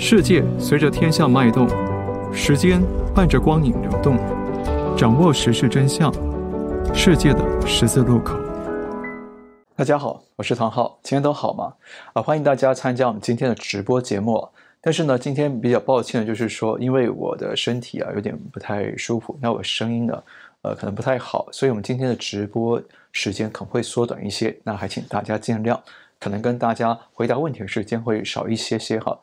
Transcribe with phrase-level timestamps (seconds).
[0.00, 1.68] 世界随着天象脉动，
[2.32, 2.80] 时间
[3.12, 4.16] 伴着光影流动，
[4.96, 6.14] 掌握时事真相，
[6.94, 8.38] 世界的十字路口。
[9.74, 11.74] 大家好，我是唐浩，今天都好吗？
[12.12, 14.48] 啊，欢迎大家参加我们今天的直播节目。
[14.80, 20.22] 但是呢，今天比较抱歉的就是说，因为我的身体啊有点不太舒服，那我声音呢，
[20.62, 22.80] 呃，可能不太好，所以我们今天的直播
[23.10, 25.76] 时间可能会缩短一些，那还请大家见谅。
[26.20, 29.18] 可能跟大家回答问题的时间会少一些些哈。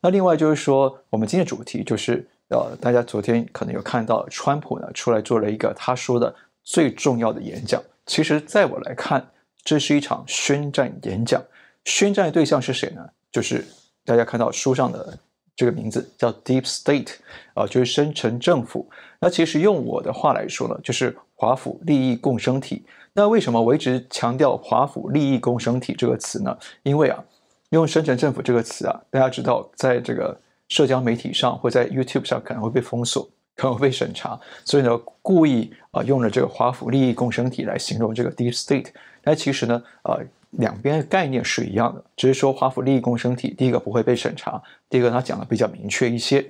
[0.00, 7.82] 那另外就是说，我们今天的主题就是呃，大家昨天可能有看到，川普呢出来做了一个他说的最重要的演讲。
[8.06, 9.26] 其实，在我来看，
[9.64, 11.42] 这是一场宣战演讲。
[11.86, 13.08] 宣战的对象是谁呢？
[13.32, 13.64] 就是
[14.04, 15.18] 大家看到书上的
[15.56, 17.14] 这个名字叫 Deep State
[17.54, 18.88] 啊、就是深层政府。
[19.20, 22.84] 那其实用我的话来说呢，就是华府利益共生体。
[23.16, 26.58] 那为什么我一直强调“华府利益共生体”这个词呢？
[26.82, 27.22] 因为啊，
[27.70, 33.22] 用“深圳政府”这个词啊，大家知道，在这个社交媒体上或在 YouTube 上可能会被封锁，
[33.54, 38.88] 可能会被审查，所以呢，故意啊用了这个“华府利益共生体”来形容这个 Deep State。
[39.22, 46.44] 但其实呢，呃，两边的概念是一样的，只是说“华府利益共生体”第一个不会被审查，第二个它讲的比较明确一些。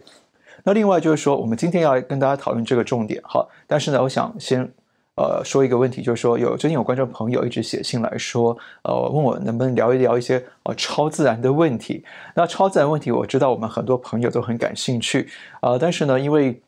[0.62, 4.72] 那另外就是说，我们今天要跟大家讨论这个重点哈，但是呢，我想先。
[5.16, 12.04] 呃，说一个问题，就是说有最近有观众朋友一直写信来说，呃，问我能不能聊一聊一些呃超自然的问题。
[12.34, 15.28] 那超自然问题，我知道我们很多朋友都很感兴趣，
[15.62, 16.60] 呃，但是呢，因为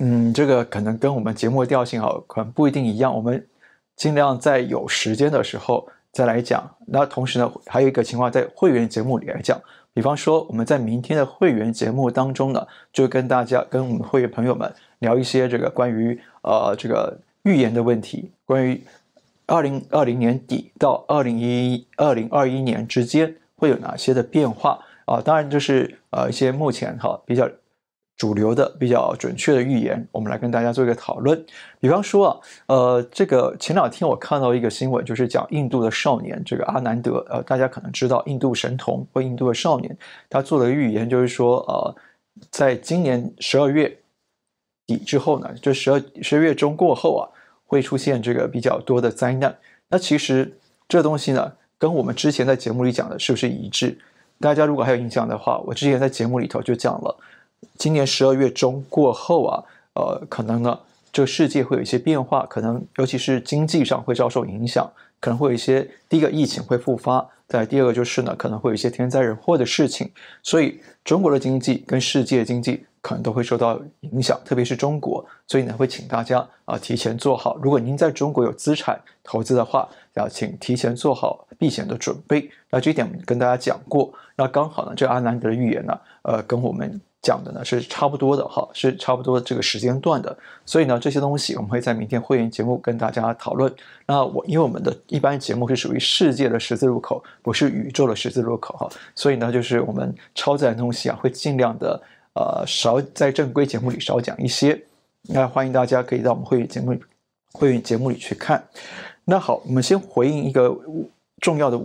[0.00, 3.14] 嗯，这个可能跟我们节目调性啊，可能不一定一样。
[3.14, 3.46] 我们
[3.94, 6.76] 尽量在有时间的时候再来讲。
[6.86, 9.60] 那同时呢，还有一个情况，在会员节目里来讲，
[9.92, 17.18] 比方说我们在明天的会员节目当中呢，就跟大家跟我们会员朋友们聊一些这个关于呃这个。
[17.46, 18.82] 预言的问题，关于
[19.46, 25.20] 二零二零年底到二零一二零二一年之间会有哪些的变化啊？
[25.20, 27.48] 当然，就是呃一些目前哈比较
[28.16, 31.46] 主流的、比较准确的预言，我们来跟大家做一个讨论。
[31.78, 39.96] 比方说啊，呃，这个前两天我看到一个新闻，就是讲印度的少年这个阿南德，呃，大家可能知道印度神童或印度的少年，
[40.28, 41.94] 他做了预言，就是说呃，
[42.50, 43.96] 在今年十二月
[44.84, 47.30] 底之后呢，就十二十二月中过后啊。
[47.66, 49.54] 会出现这个比较多的灾难。
[49.88, 50.56] 那其实
[50.88, 53.98] 这东西呢，跟我们之前在节目里讲的是不是一致？
[54.40, 57.16] 大家如果还有印象的话，我之前在节目里头就讲了，
[57.76, 60.78] 今年十二月中过后啊，呃，可能呢，
[61.12, 64.90] 这个世界会有一些变化，可能尤其是经济上会遭受影响，
[65.20, 70.10] 可能会有一些第一个疫情会复发，再第二个就是呢，可能会有一些天灾人祸的事情。
[70.42, 72.84] 所以中国的经济跟世界经济。
[73.06, 77.56] 可能都会受到影响，特别是中国，所以呢，会请大家啊提前做好。
[77.62, 82.50] 如果您在中国有资产投资的话，要请提前做好避险的准备。
[82.68, 84.12] 那这一点我们跟大家讲过。
[84.34, 90.36] 那刚好呢，这阿南德的预言呢，呃，跟我们讲的呢是差不多的哈，是差不多这个时间段的。
[90.64, 93.72] 所以呢，这些东西我们会在明天会员节目跟大家讨论。
[94.04, 102.02] 那我因为我们的一般节目是属于世界的十字路口，不是宇宙的十字路口哈，所以呢，就是我们超自然东西啊，会尽量的。
[102.36, 104.78] 呃，少在正规节目里少讲一些，
[105.22, 106.94] 那欢迎大家可以到我们会员节目
[107.50, 108.62] 会员节目里去看。
[109.24, 110.78] 那好，我们先回应一个
[111.40, 111.80] 重要的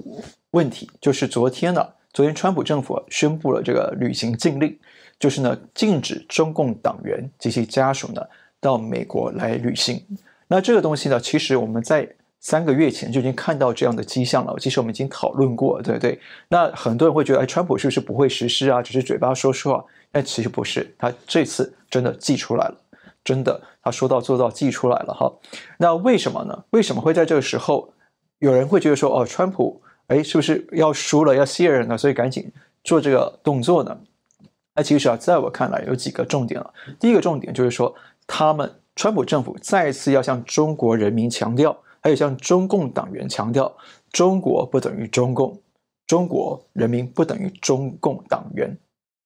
[0.51, 4.77] 问题，就是昨天呢，昨天川普政府宣布了这个旅行禁令，
[5.17, 8.21] 就是呢禁止中共党员及其家属呢
[8.59, 10.05] 到美国来旅行。
[10.49, 12.05] 那这个东西呢，其实我们在
[12.41, 16.19] 三个月前就已经看到这样的迹象了，其实我们已经讨论过，对不对？
[16.49, 18.81] 那很多人会觉得，哎，川普是不是不会实施啊？
[18.81, 19.85] 只是嘴巴说说啊？
[20.11, 22.77] 但其实不是，他这次真的寄出来了，
[23.23, 25.31] 真的，他说到做到，寄出来了哈。
[25.77, 26.65] 那为什么呢？
[26.71, 27.93] 为什么会在这个时候，
[28.39, 32.51] 有人会觉得说，哦，川普，哎，是不是要输了，要卸任了，所以赶紧
[32.83, 33.97] 做这个动作呢？
[34.75, 36.73] 那其实啊，在我看来，有几个重点了。
[36.99, 37.93] 第一个重点就是说，
[38.27, 41.77] 他们川普政府再次要向中国人民强调。
[42.03, 43.71] 还有向中共党员强调，
[44.11, 45.61] 中国不等于中共，
[46.07, 48.75] 中国人民不等于中共党员，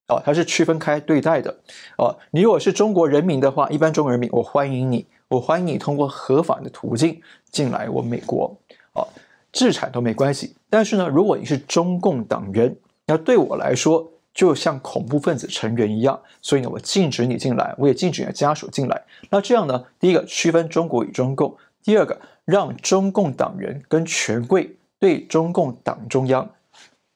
[0.08, 1.56] 哦，它是区分开对待的，
[1.98, 8.56] 哦，你如果是中国人民的话，一般中国人民，我欢迎你，我欢迎你通过合法的途径进来我美国，
[8.94, 9.08] 哦，
[9.52, 10.56] 制产都没关系。
[10.70, 12.76] 但是呢，如果你是中共党员，
[13.08, 19.02] 那对我来说就像恐怖分子成员一样，所以呢，我禁止你进来，我也禁止你的家属进来。
[19.30, 22.20] 那这样呢，第一个区分中国与中共，第二个。
[22.46, 26.48] 让中共党员跟权贵对中共党中央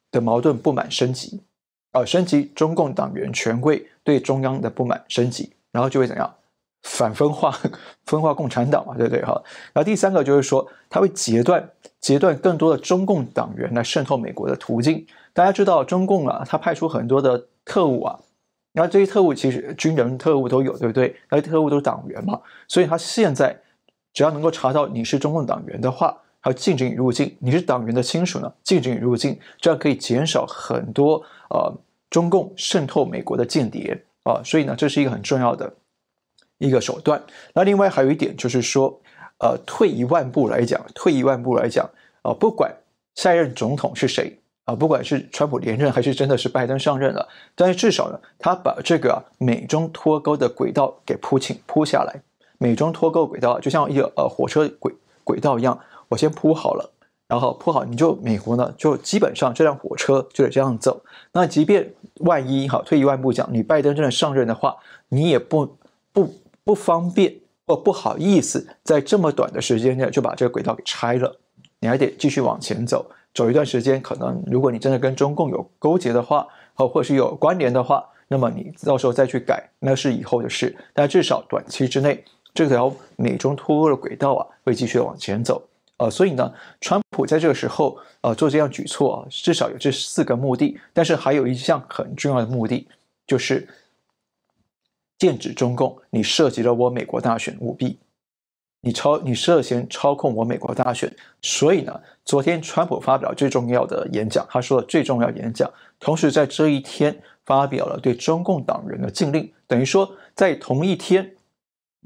[0.10, 1.40] 的矛盾不满升级，
[1.92, 6.36] 啊，升级中共党员权贵对中央的不满升级，然后就会怎样？
[6.84, 7.54] 反分化，
[8.06, 9.34] 分化共产党嘛，对不对哈？
[9.74, 11.70] 然后第三个就是说，他会截断
[12.00, 15.06] 截断更多的中共党员来渗透美国的途径。
[15.34, 18.20] 大家知道，中共啊，他派出很多的特务啊，
[18.74, 21.16] 那这些特务其实军人特务都有，对不对？
[21.30, 23.60] 那些特务都是党员嘛，所以他现在
[24.14, 31.78] 只要能够查到你是中共党员的话，他禁止你入境；你是党员的亲属呢，禁止你入境，这样可以减少很多呃
[32.10, 35.74] 中共渗透美国的间谍啊、所以呢，这是一个很重要的
[36.58, 37.22] 一个手段。
[37.54, 39.02] 那另外还有一点就是说，
[39.40, 41.86] 呃，退一万步来讲，退一万步来讲
[42.22, 42.76] 啊、呃，不管
[43.16, 44.38] 下一任总统是谁。
[44.66, 52.22] 啊，不管是川普连任还是真的是拜登上任了，但是至少呢，他把这个、美中脱钩的轨道给铺起铺下来。
[52.60, 54.94] 美中脱钩轨道就像一个呃火车轨
[55.24, 55.80] 轨道一样，
[56.10, 56.92] 我先铺好了，
[57.30, 61.02] 然后铺好，你就美国呢就基本上这辆火车就得这样走。
[61.32, 64.76] 那即便万一哈，退一万步讲，你拜登真的上任的话，
[65.10, 65.78] 你也不
[66.12, 66.34] 不
[66.64, 67.34] 不方便
[67.68, 71.38] 或不好意思在这么短的时间内就把这个轨道给拆了，
[71.80, 73.06] 你还得继续往前走。
[73.32, 80.76] 走一段时间，可能如果你真的跟中共有勾结的话，或或是有关联的话，那么你到时候再去改，那是以后的事。
[80.94, 85.62] 但至少短期之内，这条美中脱钩的轨道啊，会继续往前走。
[86.00, 86.52] 呃，所以呢，
[86.82, 90.80] 川普在这个时候呃做这样举措啊，至少有这四个目的。
[90.94, 92.88] 但是还有一项很重要的目的，
[93.28, 93.68] 就是
[95.18, 98.00] 剑指中共，你涉及了我美国大选舞弊。
[98.82, 105.70] 你操，你涉嫌操控我美国大选，所以呢，昨天川普发表最重要的演讲，他说的最重要演讲，
[106.00, 111.36] 同时在这一天发表了对中共党人的禁令，等于说在同一天，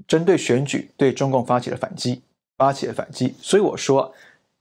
[0.08, 2.24] 针对选举对中共发起了反击，
[2.64, 4.10] 发起了反击，所以我说，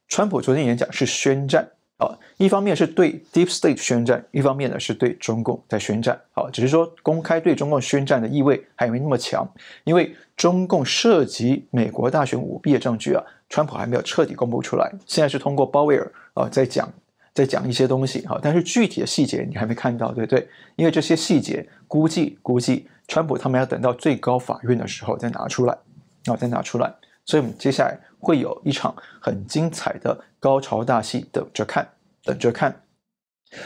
[0.09, 1.69] 川普昨天演讲是宣战。
[1.99, 6.21] 啊，一方面是对 Deep State 宣战，一方面呢是对中共在宣战。
[6.33, 9.49] 好，只是说公开对中共宣战的意味还没那么强，
[9.85, 14.91] 因为中共涉及美国大选舞弊的证据啊，川普还没有彻底公布出来。
[15.07, 16.93] 现在是通过鲍威尔啊在讲，
[17.33, 18.27] 在讲一些东西。
[18.27, 20.49] 哈，但是具体的细节你还没看到，对不对？
[20.75, 25.79] 因为这些细节估计估计，川普他们要等到最高法院的时候再拿出来，
[26.25, 26.93] 啊，再拿出来。
[27.25, 31.89] 所以我们接下来会有一场很精彩的高潮大戏，等着看，
[32.25, 32.83] 等着看。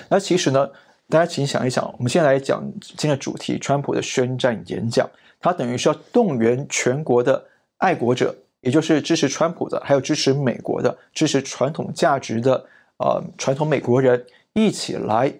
[0.08, 0.68] 那其实呢，
[1.08, 5.08] 大家请想一想，我们先来讲今天的主题：川普的宣战演讲，
[5.40, 7.46] 他等于是要动员全国的
[7.78, 12.66] 爱国者，也就是支持川普的，还有支持美国的、支持传统价值的，
[12.98, 15.32] 呃，传统美国人一起来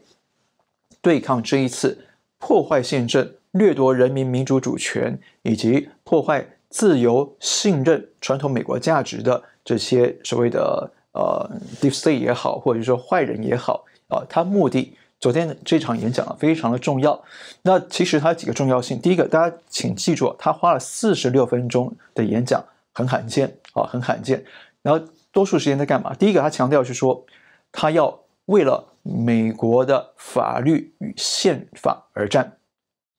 [1.03, 2.07] 对抗这一次
[2.39, 6.47] 破坏宪政、掠夺人民民主主权以及破坏。
[6.69, 17.23] 自由、信任传统美国价值的这些所谓的呃 Deep State 也好，或者说坏人也好啊，他目的昨天这场演讲啊非常的重要。
[17.63, 24.45] 那其实它几个重要性，第一个，大家请记住，他花了四十六分钟的演讲，很罕见啊，很罕见。
[24.83, 26.15] 然后多数时间在干嘛？
[26.15, 27.25] 第一个，他强调是说，
[27.73, 32.59] 他要为了美国的法律与宪法而战，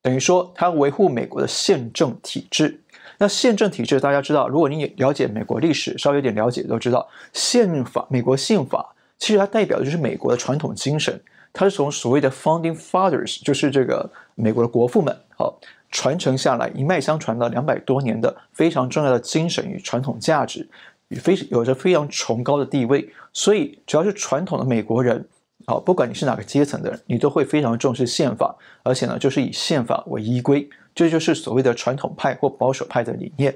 [0.02, 2.84] 等于说他维护美国的宪政体制。
[3.19, 11.19] 那宪政体制，大家知道，如果你了解美国历史，稍微有点了解都知道，宪法，美国宪法其实它代表的就是美国的传统精神，
[11.52, 15.60] 它是从所谓的 Founding Fathers，就是这个美国的国父们，好
[15.90, 20.70] 传承下来，一脉相传了两百多年的非常重要的精神与传统价值，
[21.08, 25.28] 与非有着非常崇高的地位，所以只要是传统的美国人，
[25.66, 30.70] 好，不管你是哪个阶层的人，你都会非常重视宪法，而且呢，就是以宪法为依归。
[30.98, 33.56] 这就是所谓的传统派或保守派的理念。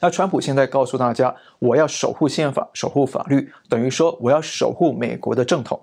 [0.00, 5.78] 那川普现在告诉大家，我要守护宪法，守护法律，等于说我要守护美国的正统。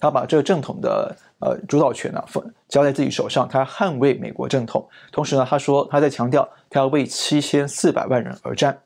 [0.00, 2.26] 他把这个正统的呃主导权呢、啊，
[2.68, 4.86] 交在自己手上，他捍卫美国正统。
[5.12, 8.76] 同时呢，他说他在强调，他要为七千四百万人而战。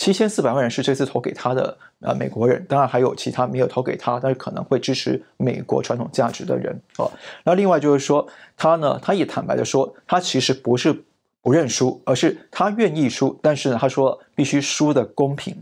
[0.00, 7.12] 七千四百万人是这次投给他的呃美国人，当然还有其他没有投给他，但是可能会支持美国传统价值的人哦。
[7.44, 8.26] 那另外就是说，
[8.56, 11.04] 他呢，他也坦白的说，他其实不是
[11.42, 15.54] 不认输，而是他愿意输，但是呢，他说必须输的公平，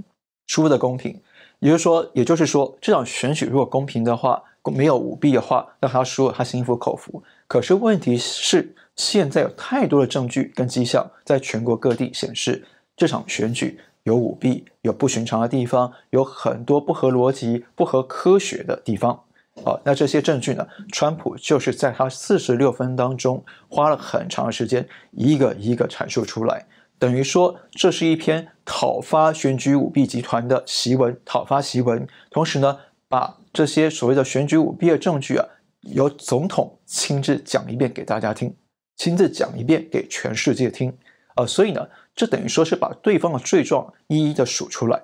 [0.47, 1.21] 输的公平。
[1.59, 4.41] 也就是说，也就是说，这场选举如果公平的话，
[4.73, 7.21] 没有舞弊的话，那他输了，他心服口服。
[7.49, 12.65] 可是问题是，现在有太多的证据跟迹象，在全国各地显示
[12.97, 13.81] 这场选举。
[14.09, 19.23] 有舞弊，有不寻常的地方，有很多不合逻辑、不合科学的地方。
[19.63, 20.67] 好，那这些证据呢？
[20.91, 26.65] 川普就是在他四十六分当中花了很长的时间，一个一个阐述出来，
[26.99, 32.09] 等于说这是一篇讨伐选举舞弊集团的檄文，讨伐檄文。
[32.31, 32.79] 同时呢，
[33.11, 35.45] 把这些所谓的选举舞弊的证据啊，
[35.83, 38.57] 由总统亲自讲一遍给大家听，
[38.97, 40.97] 亲自讲一遍给全世界听。
[41.37, 41.87] 呃，所以呢。
[42.19, 45.01] 这等于说是把对方的罪状一一的数出来，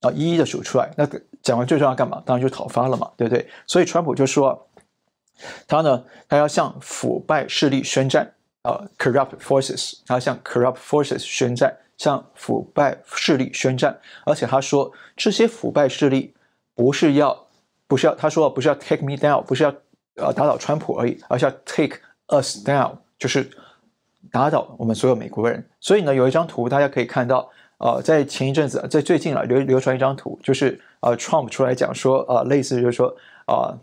[0.00, 0.90] 啊，一一的数出来。
[0.96, 1.06] 那
[1.42, 2.22] 讲完罪状要干嘛？
[2.24, 3.46] 当然就讨伐了嘛，对不对？
[3.66, 4.66] 所以川普就说，
[5.68, 14.00] 他呢，他要向腐败势力宣战啊，corrupt forces，他要向 corrupt forces 宣战，向腐败势力宣战。
[14.24, 16.34] 而且他说，这些腐败势力
[16.74, 17.46] 不是要，
[17.86, 19.74] 不是要，他说不是要 take me down，不是要
[20.16, 23.50] 呃打倒川普而已，而是要 take us down，就是
[24.34, 25.64] 打倒我们所有美国人。
[25.78, 27.48] 所以呢，有一张图大家可以看到，
[27.78, 33.14] 呃，在前一阵子，在最近啊流流传一张图，就是呃 Trump 出来讲说，呃，类似就是说
[33.46, 33.78] 啊。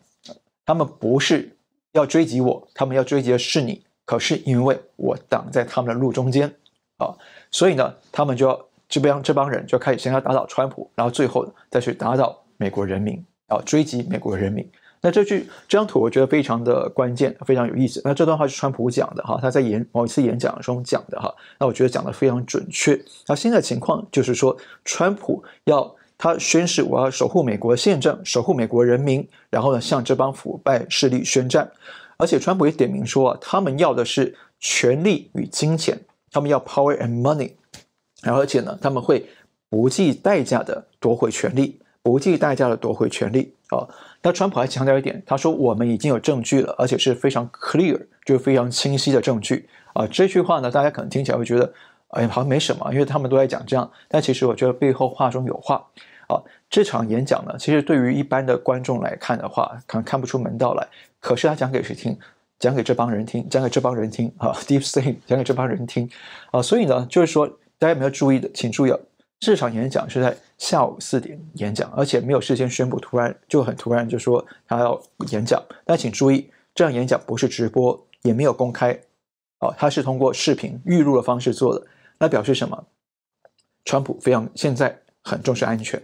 [0.64, 1.50] 他们不是
[1.92, 3.82] 要追击我，他们要追击的是你。
[4.06, 6.50] 可是因为我挡在他们的路中间
[6.98, 7.14] 啊，
[7.50, 14.66] 所以呢，他们就要这边这帮人就开始先要打倒川普，然后最后再去打倒美国人民啊，追击美国人民。
[15.02, 18.02] 那这句这张图我觉得非常的关键，非常有意思。
[18.04, 21.34] 那这段话是川普讲的哈，他在演某一次演讲中讲的哈。
[21.60, 23.00] 那我觉得讲的非常准确。
[23.28, 24.56] 那现在情况就是说，
[24.86, 25.96] 川普要。
[26.24, 31.72] 他宣誓，我要守护美国宪政，守护美国人民，然后呢，向这帮腐败势力宣战。
[32.18, 37.54] 而且，川普也点名说啊，他们要的是权力与金钱，他们要 power and money。
[38.22, 39.26] 然后，而且呢，他们会
[39.68, 43.90] 不计代价的夺回权力，不计代价的夺回权力啊。
[44.22, 50.06] 那川普还强调一点，他说我们已经有证据了，而且是非常 clear，就是非常清晰的证据啊。
[50.08, 51.74] 这句话呢，大家可能听起来会觉得，
[52.10, 53.90] 哎，好像没什么，因为他们都在讲这样。
[54.08, 55.86] 但其实我觉得背后话中有话。
[56.28, 60.88] 啊，这场演讲呢，其实对于一般的观众来看的话，可能看不出门道来。
[61.20, 62.18] 可是他讲给谁听？
[62.58, 66.08] 讲给这帮人听，讲给这帮人听啊， Deep s t a t 讲给这帮人听
[66.52, 66.62] 啊！
[66.62, 67.48] 所以呢，就是说，
[67.80, 68.48] 大家有没有注意的？
[68.54, 68.94] 请注意，
[69.42, 75.62] 这场演讲是在下午四点演讲，而且没有事先宣布，突然就很突然就说他要演讲。
[75.84, 78.98] 但请注意，这场演讲不是直播，也没有公开
[79.60, 81.86] 哦，他是通过视频预录的方式做的。
[82.20, 82.86] 那表示什么？
[83.84, 86.02] 川普非常现在很重视安全。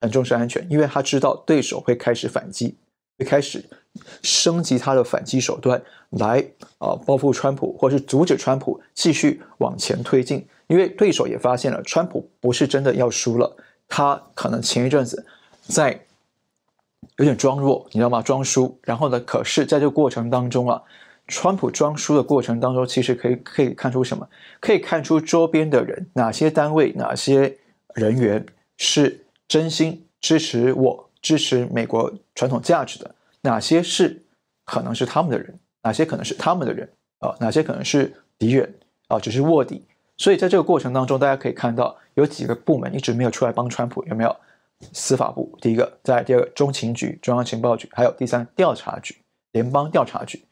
[0.00, 2.76] 很重视安全，因为他知道对手会开始反击，
[3.22, 3.62] 开始
[4.22, 6.42] 升级他的反击手段来
[6.78, 10.46] 啊报复川普，或是阻止川普继续往前推进。
[10.68, 13.54] 因为对手也发现了川普不是真的要输了，
[13.86, 15.26] 他可能前一阵子
[15.60, 16.00] 在
[17.18, 18.22] 有点装弱，你知道吗？
[18.22, 18.78] 装输。
[18.82, 20.82] 然后呢，可是在这个过程当中啊，
[21.28, 24.26] 川普装输的过程当中，其实可以可以看出什么？
[24.60, 27.58] 可以看出周边的人，哪些单位、哪些
[27.94, 28.44] 人员
[28.78, 29.20] 是。
[29.46, 34.22] 真心支持我，支持美国传统价值的，哪些是
[34.66, 36.86] 可能是他们的人，哪些可能是他们的人
[37.20, 37.34] 啊？
[37.40, 38.72] 哪些可能是敌人
[39.08, 39.18] 啊？
[39.18, 39.86] 只是卧底。
[40.18, 44.36] 所以在这个过程当中，大家可以看到有几个部门一直没有出来帮川普，有没有？
[44.92, 49.16] 司法部第一个，在第二个中情局、中央情报局，还有第三调查局、
[49.52, 50.44] 联邦调查局，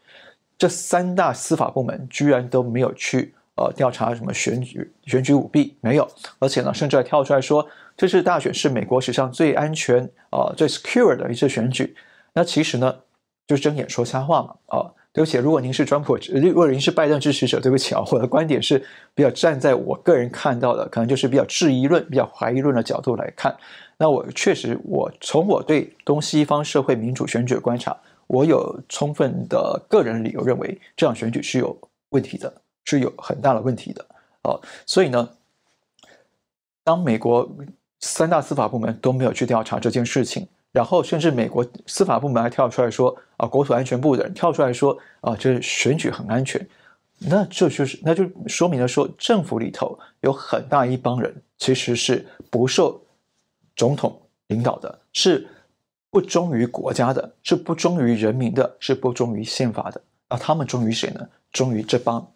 [0.57, 7.67] 这三大司法部门居然都没有去呃调查什么选举选举舞弊，没有，而且呢，甚至还跳出来说。
[7.95, 11.95] 这次大选是美国史上最安全啊、呃、最 secure 的一次选举。
[12.33, 12.97] 那其实呢，
[13.47, 18.83] 就睁眼说瞎话嘛啊、对不起，如果您是川普，如果您是拜登支持者，对不起啊，我的观点是
[19.15, 23.55] 比较站在我个人看到的，可能就是比较质疑论、比较怀疑论的角度来看。
[23.99, 27.95] 那我确实，我从我对东西方社会民主选举的观察，
[28.27, 31.77] 我有充分的个人理由认为，这场选举是有
[32.09, 34.05] 问题的，是有很大的问题的
[34.43, 35.31] 啊、所以呢，
[36.85, 37.49] 当美国。
[38.05, 46.69] 三大司法部门都没有去调查这件事情，然后甚至美国司法部门还跳出来说啊，国土安全部的人跳出来说啊，这选举很安全，
[47.21, 53.01] 那这就是那就说明了说，政府里头有很大一帮人其实是不受
[53.77, 55.49] 总统领导的，是
[56.11, 60.03] 不忠于国家的，是不忠于人民的，是不忠于宪法的。
[60.29, 61.25] 那他们忠于谁呢？
[61.53, 62.29] 忠于这帮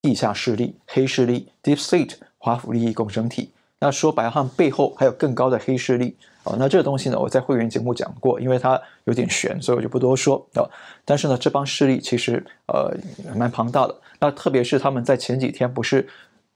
[0.00, 3.50] 地下势力、黑势力、Deep State、华府利益共生体。
[3.80, 6.56] 那说白了，背后还有更高的黑势力啊！
[6.58, 10.66] 那这个东西呢，我在会员节目讲过，因为它有点悬，所以我就不多说啊。
[11.04, 12.92] 但是呢，这帮势力其实呃
[13.36, 13.94] 蛮庞大的。
[14.18, 16.08] 那特别是他们在前几天不是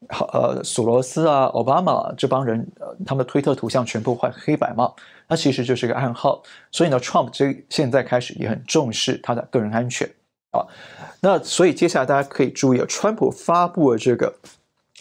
[0.08, 4.92] 呃索罗斯啊、奥巴马这帮人，呃，他们的推特图像全部换黑白嘛？
[5.28, 6.42] 那其实就是个暗号。
[6.72, 10.10] 所以呢，Trump 这现在开始也很重视他的个人安全
[10.52, 10.64] 啊。
[11.20, 14.32] 那所以接下来大家可以注意啊，川普发布了这个。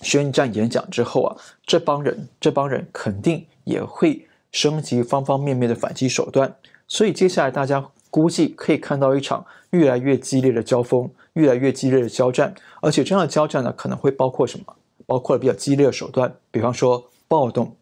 [0.04, 6.56] 宣战演讲之后啊，这帮人这帮人肯定也会升级方方面面的反击手段，
[6.88, 14.76] 所以接下来大家估计可以看到一场越来越激烈的交锋，越来越激烈的交战，而且这样的交战呢，可能会包括什么？
[15.06, 17.76] 包括了比较激烈的手段，比方说暴动、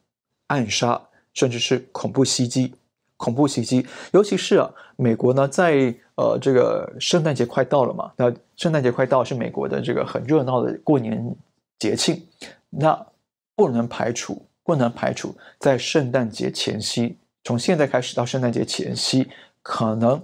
[0.47, 1.01] 暗杀，
[1.33, 2.73] 甚至是恐怖袭击。
[3.19, 11.35] 恐怖袭击，尤其是啊，美国呢，在呃这个圣诞节快到了嘛，那圣诞节快到是美国的这个很热闹的过年。
[11.79, 12.21] 节庆，
[12.69, 13.07] 那
[13.55, 19.29] 不能排除，不能排除在圣诞节前夕，从现在开始到圣诞节前夕，
[19.61, 20.21] 可能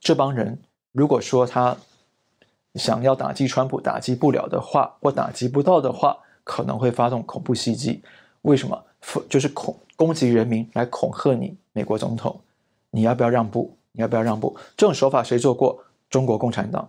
[0.00, 0.58] 这帮人
[0.90, 1.76] 如果说他
[2.74, 8.02] 想要打击川普打击不了的话，或打击不到的话，可能会发动恐怖袭击。
[8.42, 8.82] 为什么？
[9.28, 12.38] 就是恐攻击人民来恐吓你，美国总统，
[12.92, 13.76] 你要不要让步？
[13.90, 14.56] 你要不要让步？
[14.76, 15.76] 这种手法谁做过？
[16.08, 16.88] 中国共产党。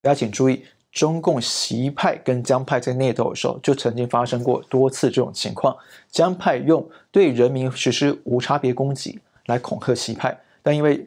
[0.00, 5.76] 大家请注意，中共习派跟江派在内斗的时候，就曾经发生过多次这种情况。
[6.12, 11.04] 江派用对人民实施无差别攻击来恐吓习派，但因为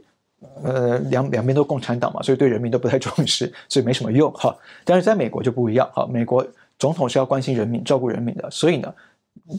[0.64, 4.54] 呃两两边都共产党嘛，所以对人民都不太重视，所以没什么用哈。
[4.84, 6.46] 但是在美国就不一样哈，美国
[6.78, 8.94] 总统是要关心人民、照顾人民的，所以呢。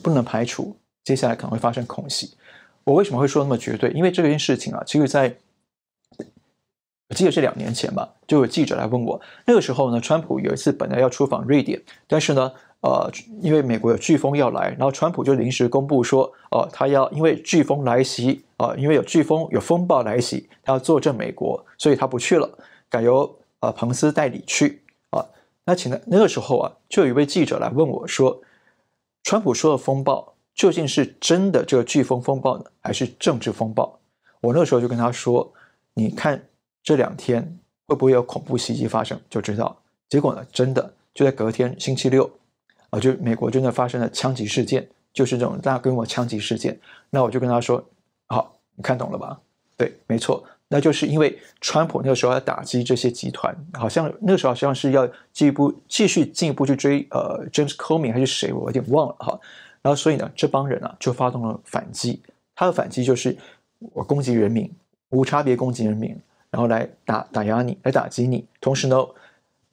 [0.03, 0.77] 不能排除
[1.09, 2.35] 接下来可能会发生恐袭。
[2.85, 3.89] 我为什么会说那么绝对？
[3.93, 5.35] 因为这件事情啊，其实在
[7.09, 9.19] 我记得是两年前吧，就有记者来问我。
[9.47, 13.11] 那个时候呢，川普有一次本来要出访瑞典，但是呢，呃，
[13.41, 22.51] 因为美国有飓风要来，然后川普就临时公布说，哦、呃，他要因为飓风来袭啊、因为有飓风有风暴来袭，他要坐镇美国，所以他不去了，
[22.91, 25.25] 改由呃彭斯代理去啊、
[25.65, 28.43] 那请的那个时候啊，就有一位记者来问我说。
[29.25, 33.99] 川普说的风暴究竟是真的这个飓风风暴呢，还是政治风暴？
[34.41, 35.53] 我那个时候就跟他说
[35.95, 36.43] ：“你看
[36.83, 42.29] 这两天会不会有恐怖袭击发生，就知道。”结果呢，真的就在隔天星期六
[42.91, 46.77] 啊，就美国真的发生了枪击事件，就是这种大规模枪击事件。
[47.11, 47.83] 那我就跟他说
[48.27, 49.39] ：“好，你看懂了吧？
[49.77, 59.39] 对，没错。”那就是因为川普那个时候要打击这些集团，好像那个时候好像是要进一步继续进一步去追呃 James Comey 还是谁，我有点忘了哈。
[59.83, 62.23] 然后所以呢，这帮人啊就发动了反击，
[62.55, 63.37] 他的反击就是
[63.79, 64.71] 我攻击人民，
[65.11, 66.19] 无差别攻击人民，
[66.51, 68.47] 然后来打打压你，来打击你。
[68.61, 68.97] 同时呢，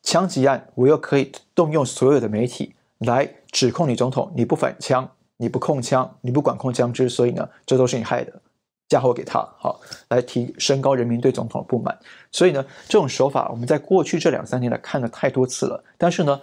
[0.01, 8.41] 枪击案我又可以动用所有的媒体来指控你总统，你不反枪，你不控枪，你不管控枪支，所以呢，这都是你害的。
[8.87, 11.97] 嫁祸给他，好，来提升高人民对总统的不满。
[12.31, 15.83] 所以呢，这种手法我们在过去这两三年来看了太多次了。
[15.97, 16.39] 但是呢，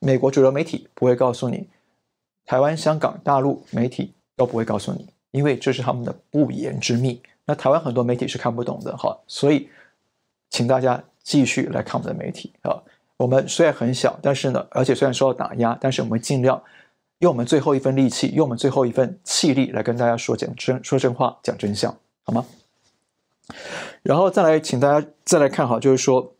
[0.00, 1.66] 美国主流媒体不会告诉你，
[2.46, 7.20] 台湾、香港、大陆媒体都不会告诉你，因为这是他们的不言之秘。
[7.44, 9.18] 那台湾很多媒体是看不懂的，哈。
[9.26, 9.68] 所以，
[10.48, 12.80] 请大家继续来看我们的媒体啊。
[13.18, 16.62] 我们虽然很小，但是呢，而且虽然受到打压，但是我们尽量。
[17.20, 22.44] 用我们最后一份力气，用我们最后一份气力来跟大家说讲真，说真话，讲真相，好吗？
[24.02, 26.34] 然后再来，请大家再来看哈，就是说，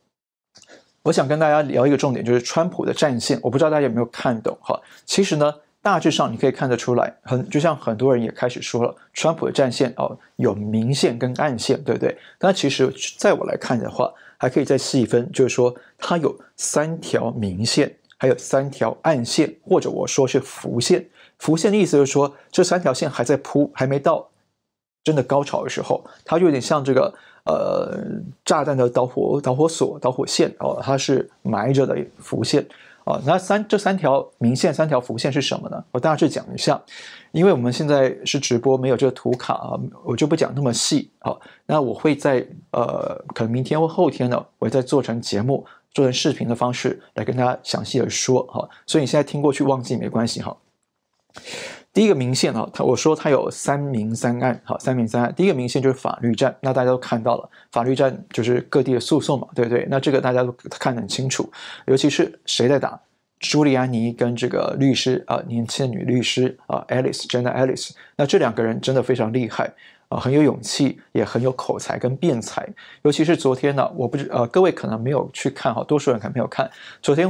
[1.04, 3.40] 我想跟大家聊一个重点，就是川普的战线。
[3.42, 4.78] 我不知道大家有没有看懂哈？
[5.06, 5.54] 其实呢，
[5.86, 12.18] 大致上你可以看得出来，很就像很多人也开始说了，川普的战线哦，有明线跟暗线，对不对？
[12.38, 17.96] 但其实在我来看的话，还可以再细分，就是说，它有三条明线。
[18.18, 21.06] 还有三条暗线，或者我说是浮线。
[21.38, 24.26] 浮线的意思就是说，这三条线还在铺，还没到
[25.04, 27.94] 真的高潮的时候，它就有点像这个呃
[28.42, 32.66] 炸弹的导火导火索、导火线哦，它是埋着的浮线
[33.06, 33.18] 啊。
[33.24, 35.82] 那三这三条明线、三条浮线是什么呢？
[35.92, 36.78] 我大致讲一下，
[37.32, 41.40] 因为我们现在是直播，没有这个图卡啊，我就不讲那么细好。
[41.64, 45.64] 那我会在呃，可能明天或后天呢，我会再做成节目。
[45.92, 50.54] 做成视频的方式来跟大家详细的说好，所以你现在听过去忘记没关系哈。
[51.96, 55.34] 第一个明线哈，他我说他有三明三暗好，三明三暗。
[55.34, 59.86] 第一个明线就是法律战，那大家都看到了，法律战就是各地的诉讼嘛，对不对？
[59.88, 61.50] 那这个大家都看得很清楚，
[61.86, 63.00] 尤其是谁在打，
[63.40, 69.72] 朱利安妮跟这个律师啊，年轻的女律师啊，Alice，Jenna Alice，那这两个人真的非常厉害。
[70.08, 72.64] 啊，很有勇气，也很有口才跟辩才。
[73.02, 76.70] 尤其是昨天呢，我不知呃，各位可能没有去看哈，多数人可能没有看。
[77.02, 77.28] 昨天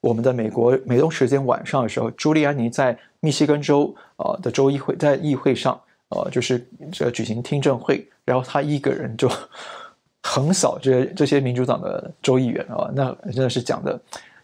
[0.00, 9.30] 我们的美国美东时间晚上的时候，朱利安尼在密西根州啊的州议会，在议会上呃，就是这举行听证会，然后他一个人就
[10.22, 13.98] 横扫这这些民主党的州议员啊，那真的是讲的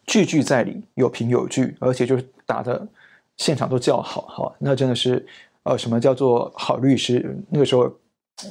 [0.06, 2.86] 句句在理，有凭有据，而且就是打的
[3.36, 5.26] 现场都叫好哈，那真的是。
[5.64, 7.36] 呃，什么叫做好律师？
[7.50, 7.90] 那个时候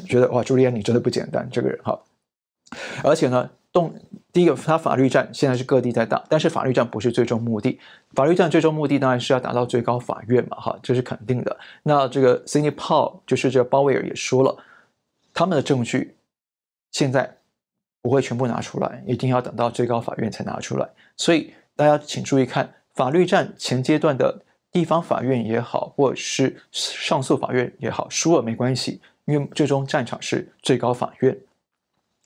[0.07, 1.99] 觉得哇，朱利安你真的不简单，这个人哈。
[3.03, 3.93] 而且呢，动
[4.31, 7.79] 第一个，他法律战现在是各地在打，但是法律战不是最终目的。
[8.15, 11.55] 法律战最终目的当然是要打到最高法院嘛，哈，这是肯定的。
[11.83, 14.57] 那这个 Sidney Powell 就是这个鲍威尔也说了，
[15.35, 16.15] 他们的证据
[16.91, 17.37] 现在
[18.01, 20.89] 不会全部拿出来，一定要等到最高法院才拿出来。
[21.15, 24.41] 所以大家请注意看，法律战前阶段的。
[24.73, 31.37] 地方法院也好，或者是上诉法院也好，输了没关系，因为最终战场是最高法院。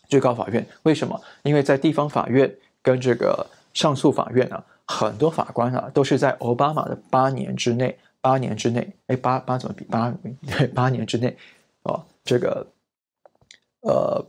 [0.08, 1.22] 最高法院为什么？
[1.44, 10.16] 因为在地方法院跟这个上诉法院啊，很多法官啊都是在奥巴马的八年之内，八年之内，哎，八八怎么比八？
[10.74, 11.38] 八年之内，
[11.84, 12.66] 哦，这个，
[13.82, 14.26] 呃，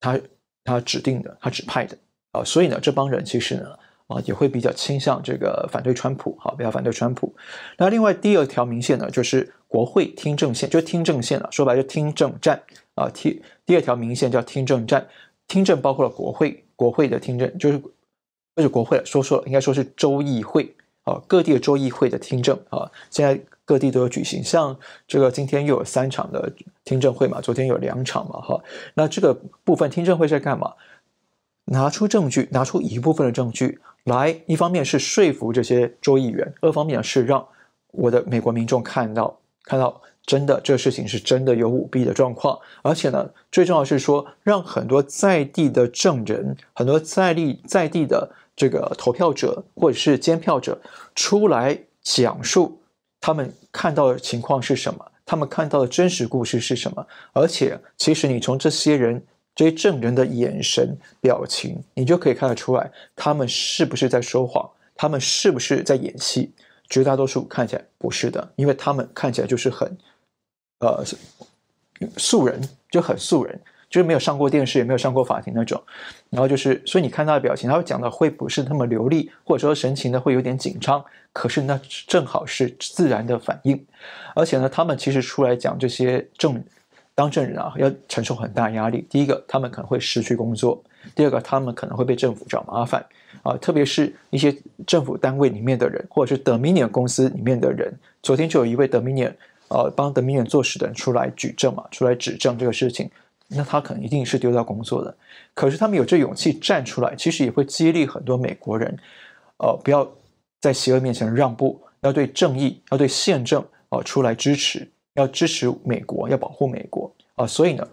[0.00, 0.18] 他
[0.64, 1.96] 他指定的，他指派的
[2.32, 3.78] 啊，所以呢，这帮人其实呢
[4.10, 7.32] 啊也会比较倾向这个反对川普，好，比较反对川普。
[7.78, 12.60] 那另外第二条明线呢，就是国会听证线，就听证线了，说白了就听证战
[12.96, 13.08] 啊。
[13.14, 15.06] 第第二条明线叫听证战，
[15.46, 17.78] 听证包括了国会，国会的听证就是
[18.54, 23.40] 不是国会了，说错了，应该说是州议会啊，各地的州议会的听证啊，现在。
[23.66, 28.60] 各地都有举行，像这个今天又有三场的听证会嘛，昨天有两场嘛，哈。
[28.94, 30.72] 那这个部分听证会在干嘛？
[31.66, 37.46] 拿出证据，拿出一部分的证据来，一方面是说服这些州议员，二方面是让
[37.92, 50.80] 我的美国民众看到，看到真的这事情是真的有舞弊的状况，而且呢，最重要是说，让很多在地的证人，很多在地在地的这个投票者或者是监票者
[51.14, 52.80] 出来讲述。
[53.20, 55.04] 他们看到的情况是什么？
[55.26, 57.06] 他们看到的真实故事是什么？
[57.32, 59.22] 而且，其实你从这些人、
[59.54, 64.68] 这些证人的眼神、表情，你就可以看得出来，他们是不是在说谎？
[64.94, 66.52] 他们是不是在演戏？
[66.88, 69.96] 绝大多数看起来不是的，因为他们看起来就是很，
[70.80, 71.04] 呃，
[72.16, 72.60] 素人，
[72.90, 73.60] 就很素人。
[73.88, 75.82] 就是没有上过电视，也没有上过法庭那种，
[76.28, 83.84] 然后就是，所以你看他的表情，他会讲的会不是那么流利，或者说神情呢会有点紧张，可是那正好是自然的反应。
[84.36, 86.62] 而且呢，他们其实出来讲这些证
[87.20, 89.06] 当证人啊，要承受很大压力。
[89.10, 90.82] 第一个，他们可能会失去工作；
[91.14, 93.04] 第二个，他们可能会被政府找麻烦
[93.42, 94.56] 啊，特别是一些
[94.86, 97.94] 政府单位里面的人，或者是 Dominion 公司里面的人。
[98.22, 99.34] 昨天就有一位 Dominion
[99.68, 103.10] 呃帮 Dominion 做事的人出来举证嘛，出来指证这个事情。
[103.48, 105.14] 那他可能一定是丢掉工作的，
[105.52, 108.96] 可是他们有这勇气站出来，其实也会激励很多美国人，
[109.58, 110.10] 呃，不要
[110.58, 114.88] 在邪恶面前让步，要对正义，要对宪政，呃，出来支持，
[115.20, 117.86] 要支持美国，要保护美国啊，所以呢，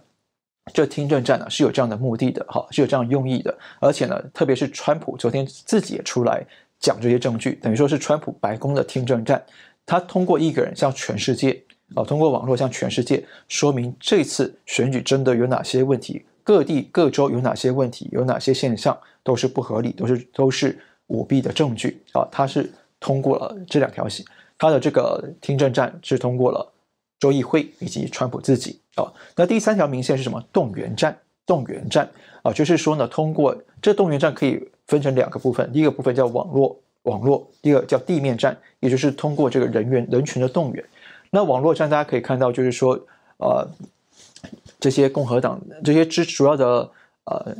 [0.72, 6.44] 这听证战呢是有这样的目的的，哈，是有这样用意的，而且呢，特别是川普昨天自己也出来
[6.80, 9.44] 讲这些证据，等于说是川普白宫的听证战，
[9.86, 11.62] 他通过一个人向全世界。
[11.94, 22.28] 啊，通过网络向全世界说明这次选举真的有哪些问题，各地各州有哪些问题，有哪些现象都是不合理，都是都是舞弊的证据啊。
[22.30, 24.22] 他是通过了这两条线，
[24.58, 26.70] 他的这个听证战是通过了
[27.18, 29.12] 州议会以及川普自己啊。
[29.36, 30.42] 那第三条明线是什么？
[30.52, 32.08] 动员战，动员战
[32.42, 40.84] 啊，就是说呢，通过这动员战可以分成两个部分，第一个部分叫网络网络，第二个叫地面战，也就是通过这个人员人群的动员。
[41.30, 42.98] 那网络战大家可以看到，就是说，
[43.36, 43.68] 呃，
[44.80, 46.90] 这些共和党这些之主要的
[47.24, 47.54] 呃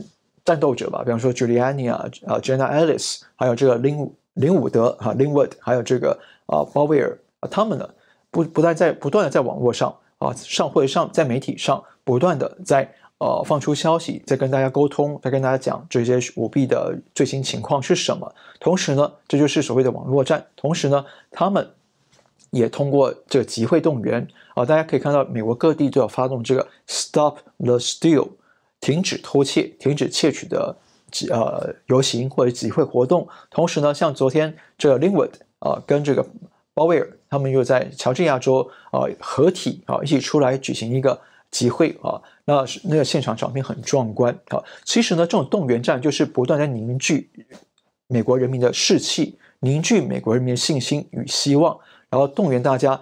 [0.44, 7.88] 战斗者吧，比方说 Giuliani 啊，啊 Jenna Ellis，还有这个林林伍德哈 Linwood，还有这个啊鲍威尔啊，他们呢
[8.31, 18.35] 不不断在不断的在网络上啊上会上在媒体上不断的在呃放出消息，在跟大家沟通，在跟大家讲这些舞弊的最新情况是什么。
[18.61, 20.47] 同时呢，这就是所谓的网络战。
[20.57, 21.71] 同时呢，他们。
[22.51, 28.27] 也通过这个集会动员啊，大家可以看到，美国各地都要发动这个 “Stop the Steal”，
[28.81, 30.75] 停止偷窃、停止窃取的
[31.11, 33.29] 集呃游行或者集会活动。
[33.51, 36.27] 同时呢，像昨天这个 Linwood 啊，跟这个
[36.73, 44.62] 鲍威尔他们又在乔治亚州啊合体啊一起出来举行一个集会啊，那那个现场场面很壮观啊。
[44.85, 47.31] 其实呢，这种动员战就是不断在凝聚
[48.07, 51.79] 美国人民的士气，凝聚美国人民的信心与希望。
[52.11, 52.99] 然后动员大家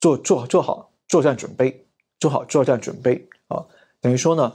[0.00, 1.84] 做做做好作战准备，
[2.18, 3.64] 做好作战准备啊！
[4.00, 4.52] 等于说呢，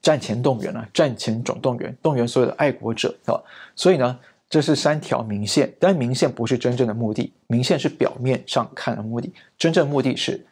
[0.00, 3.34] 战前动员啊，战前总动员，动员所有的爱国者啊！
[3.74, 4.16] 所以呢，
[4.52, 10.44] 这是三条明线，但明线不是真正的目的，明线是表面上看的目的，真正目的是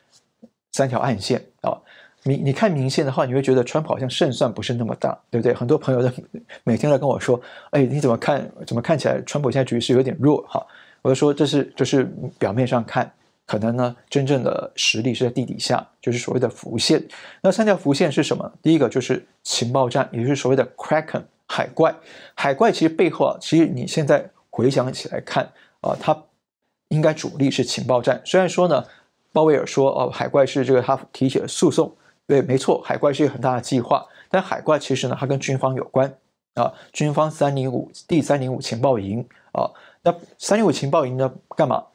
[0.72, 1.76] 三条暗线啊！
[2.22, 5.52] 你你看明线的话，你会觉得川普好像胜算不是那么大，对不对？
[5.52, 6.10] 很多朋友的
[6.64, 7.38] 每天都跟我说
[7.72, 8.50] ：“哎，你怎么看？
[8.66, 10.66] 怎么看起来川普现在局势有点弱？”哈。
[11.02, 13.12] 我就说，这是就是表面上看，
[13.44, 17.06] 可能呢，真正的实力是在地底下，就是所谓的浮线。
[17.42, 18.50] 那三条浮线是什么？
[18.62, 21.92] 第一个就是情报战，也就是所谓的 Kraken 海怪。
[22.36, 26.16] 海怪其实背后啊，其实你现在回想起来看啊，它
[26.88, 28.22] 应该主力是情报战。
[28.24, 28.86] 虽然说呢，
[29.32, 31.92] 鲍威尔说哦，海怪是这个他提起了诉讼，
[32.28, 34.06] 对，没错，海怪是一个很大的计划。
[34.30, 36.16] 但海怪其实呢，它跟军方有关
[36.54, 39.68] 啊，军方三零五第三零五情报营啊。
[40.02, 41.34] 那三零五情报营呢？
[41.56, 41.86] 干嘛？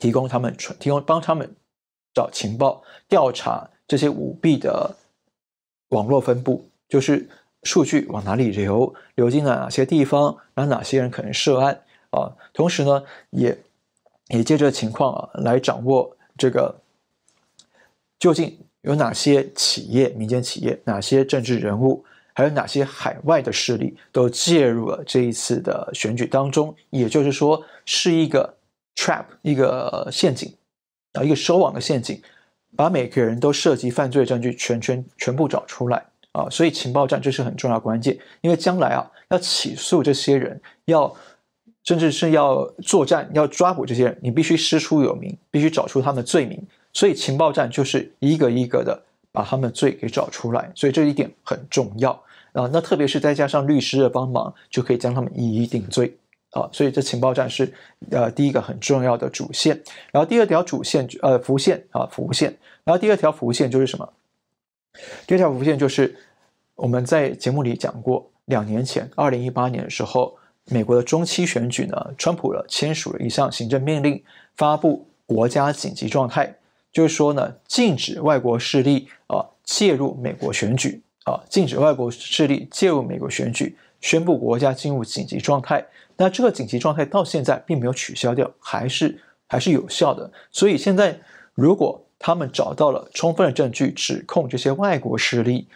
[0.00, 1.54] 提供他们提供帮他们
[2.12, 4.96] 找情报，调查这些舞弊的
[5.90, 7.28] 网络分布，就是
[7.64, 12.30] 数据往哪里流，流进了哪些地方，然后哪些人可能涉案啊？
[12.52, 13.58] 同时呢，也
[14.28, 16.80] 也借这个情况啊，来掌握这个
[18.18, 28.54] 究竟有哪些企业、民间企业，哪些政治人物还有哪些海外的势力都介入了这一次的选举当中，也就是说是一个
[28.94, 30.54] trap，一个陷阱
[31.12, 32.20] 啊，一个收网的陷阱，
[32.76, 41.10] 把每个人都涉及犯罪证据全全全部找出来啊，所以情报战这是很重要关键，因为将来啊要起诉这些人，要
[41.84, 49.02] 甚至是要作战，要抓捕这些人，你必须师出有名，必须找出他们的罪名，所以情报战就是一个一个的。
[49.34, 52.12] 把他们的罪给找出来，所以这一点很重要
[52.52, 52.70] 啊。
[52.72, 56.16] 那特别是再加上律师的帮忙，就可以将他们一一定罪
[56.52, 56.70] 啊。
[56.72, 57.74] 所以这情报战是
[58.12, 64.08] 呃第一个很重要的主线，然后第二条主线呃浮线啊浮线，然后第二条浮线就是什么？
[65.26, 66.16] 第二条浮线就是
[66.74, 74.22] 我们在节目里讲过，两年前二零一八年的时候，美国的中期选举呢，川普了签署了一项行政命令，
[74.56, 76.56] 发布国家紧急状态。
[76.92, 85.84] 就是说呢，禁止外国势力啊介入美国选举啊，禁止外国势力介入美国选举，宣布国家进入紧急状态。
[86.16, 90.30] 那这个紧急状态到现在并没有取消掉，还是还是有效的。
[90.52, 91.18] 所以现在，
[91.54, 95.68] 如果他们找到了充分的证据，指控这些外国势力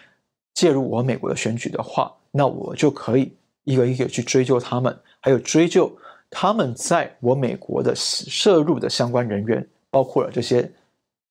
[0.55, 3.31] 介入我美国的选举的话，那我就可以
[3.65, 5.95] 一个一个去追究他们，还有追究
[6.31, 10.73] 他们在我美国的涉入的相关人员，包括了这些。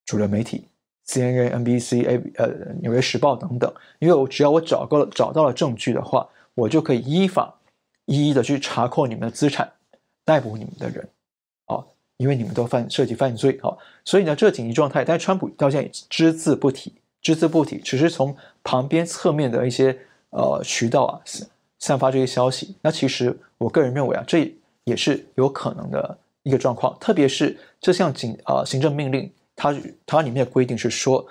[0.06, 0.64] 主流媒体
[1.06, 2.48] ，CNN、NBC、A 呃
[2.82, 7.54] 《纽约时报》等等，因为我只要我找够了找到了证据的话，我就可以依法
[8.06, 9.70] 一一的去查扣你们的资产，
[10.24, 11.10] 逮捕你们的人，
[12.18, 13.72] 因为你们都犯涉及犯罪啊，
[14.04, 19.98] 所以呢，这紧急状态，但是川普到现在只字不提，只字不提，只是从旁边侧面的一些
[20.32, 21.22] 呃渠道啊
[21.80, 22.76] 散发这些消息。
[22.82, 24.54] 那其实我个人认为啊，这
[24.84, 29.32] 也是有可能的一个状况，特别是这项警啊、呃、行政命令。
[29.60, 29.76] 它
[30.06, 31.26] 它里面的规定是说，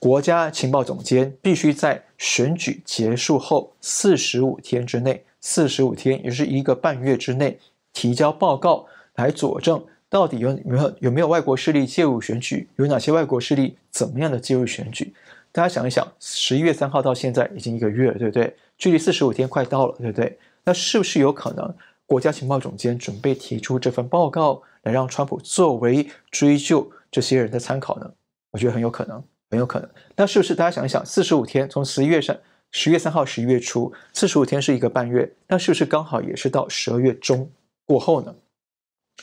[0.00, 7.56] 国家情报总监必须在选举结束后四十五天之内，四十五天也是一个半月之内
[7.92, 8.84] 提交报告
[9.20, 15.14] 来佐证到底有没有有没有外国势力介入选举，有哪些外国势力怎么样的介入选举？
[15.52, 18.56] 大家想一想，十一月三号到现在已经一个月了，对不对？
[18.78, 20.38] 距离四十五天快到了，对不对？
[20.64, 21.74] 那是不是有可能
[22.06, 26.90] 国家情报总监准备提出这份报告来让川普作为追究？
[27.10, 28.08] 这些人的参考呢，
[28.52, 29.90] 我觉得很有可能，很有可能。
[30.14, 32.36] 那是不是大家想一想，四十五天从十一月上，
[32.70, 37.50] 十月三号，十一月初，四十五天是一个半月，那是不是刚好也是到十二月中
[37.84, 38.32] 过后呢？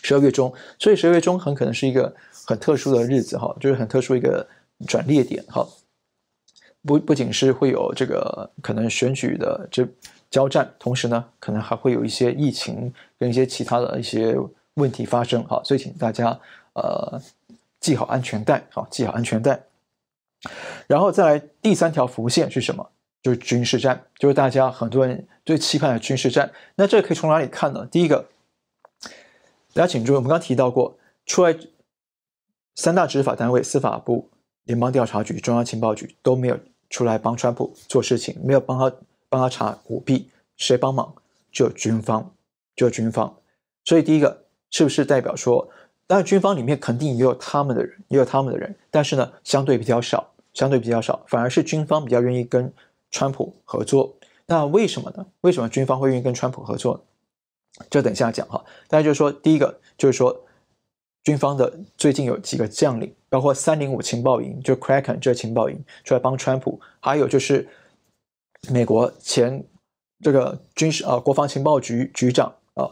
[0.03, 2.13] 十二月中，所以十二月中很可能是一个
[2.45, 4.47] 很特殊的日子哈，就是很特殊一个
[4.87, 5.67] 转捩点哈。
[6.85, 9.87] 不不仅是会有这个可能选举的这
[10.29, 14.35] 交战，同时呢，可能还会有一些疫情跟一些其他的一些
[14.75, 16.39] 问题发生哈，所以请大家
[16.73, 17.21] 呃。
[17.79, 19.61] 系好安全带，好，系好安全带。
[20.87, 22.89] 然后再来第三条浮线是什么？
[23.21, 26.51] 就是军事战，就是大家很多人最期盼的军事战。
[26.75, 27.87] 那这可以从哪里看呢？
[27.91, 28.25] 第一个，
[29.77, 31.55] 大家请注意，我们刚刚提到过，出来
[32.73, 34.27] 三大执法单位，司法部、
[34.63, 36.57] 联邦调查局、中央情报局都没有
[36.89, 38.91] 出来帮川普做事情，没有帮他
[39.29, 41.13] 帮他查舞弊，谁帮忙？
[41.51, 42.33] 就军方，
[42.75, 43.37] 就军方。
[43.85, 45.69] 所以第一个，是不是代表说？
[46.07, 52.73] 当然，军方里面肯定也有他们的人，也有他们的人，但是呢，相对比较少，相对比较少，反而是军方比较愿意跟
[53.11, 54.15] 川普合作。
[54.47, 55.27] 那为什么呢？
[55.41, 57.05] 为什么军方会愿意跟川普合作？
[57.89, 58.63] 就等一下讲哈。
[58.87, 60.45] 大家就说，第一个就是说，
[61.23, 67.67] 军方的最近有几个将领，包括三零五情报营，就 Kraken 这情报营出来帮川普，还有就是
[68.69, 69.63] 美国前
[70.21, 72.89] 这个军事、呃、国防情报局局长啊，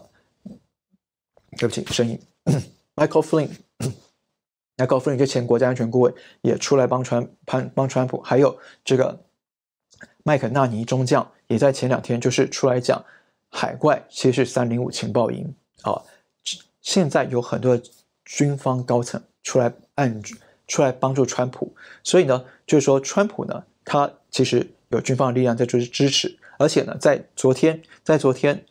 [1.58, 2.20] 对不起，声音。
[2.96, 9.26] Michael Flynn，Michael Flynn 这前国家安全顾问也出来帮川潘帮川普，还有这个
[10.24, 13.04] 麦肯纳尼中将也在前两天就是出来讲，
[13.56, 16.02] 海怪其实是三零五情报营啊。
[16.82, 17.80] 现在有很多
[18.26, 20.22] 军方高层出来按
[20.68, 28.66] 出来帮助川普，所以呢，就是说川普呢，他其实有军方的力量在就是支持，而且呢，在昨天，在昨天。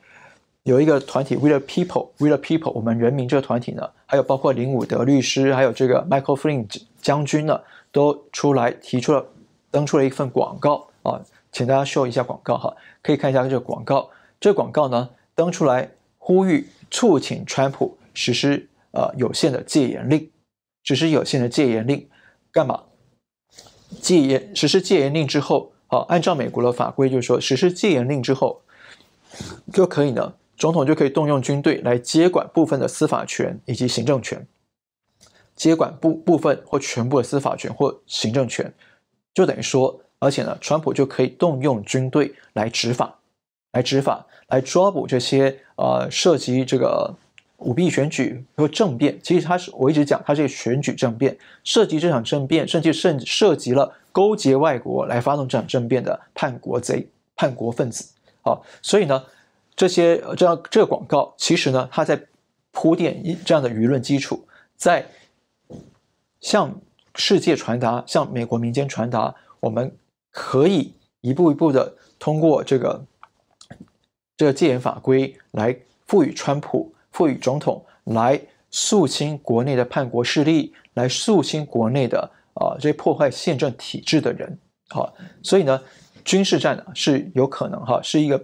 [0.65, 6.67] 有一个团体 We the People，We the People，我们人民这个团体呢，还有包括林伍德律师，还有这个 Michael Flynn
[7.03, 7.61] 将军呢，
[7.93, 9.27] 都出来提出了
[9.71, 11.21] 登出了一份广告啊，
[11.53, 14.09] 请大家秀一下广告哈，可以看一下这个广告。
[14.45, 20.31] 这广告呢登出来呼吁促请川普实施呃有限的戒严令，
[20.83, 22.07] 实施有限的戒严令
[22.53, 22.83] 干嘛？
[24.03, 28.61] 戒严实施戒严令之后，啊，按照美国的法规，就是说实施戒严令之后
[29.73, 30.35] 就可以呢。
[30.59, 34.47] 总统就可以动用军队来接管部分的司法权以及行政权，
[35.57, 38.75] 接管部部分或全部的司法权或行政权，
[39.33, 43.19] 就等于说而且呢，川普就可以动用军队来执法，
[43.75, 47.15] 来执法，来抓捕这些呃涉及这个
[47.59, 49.19] 舞弊选举和政变。
[49.23, 57.07] 其实他是我一直讲，他是选举政变，涉及这场政变，甚至甚涉及了勾结外国来发动这场政变的叛国贼、
[57.37, 58.09] 叛国分子。
[58.43, 59.25] 好，所以呢，
[59.75, 62.21] 这些这样这个广告，其实呢，他在
[62.71, 65.07] 铺垫一这样的舆论基础，在
[66.41, 66.81] 向
[67.15, 69.97] 世界传达，向美国民间传达，我们
[70.31, 73.05] 可以一步一步的通过这个
[74.37, 84.59] 这个戒严法规来赋予川普、赋予总统来肃清国内的叛国势力，来肃清国内的啊这些破坏宪政体制的人。
[84.89, 85.81] 好，所以呢。
[86.25, 88.43] 军事战呢是有可能哈，是一个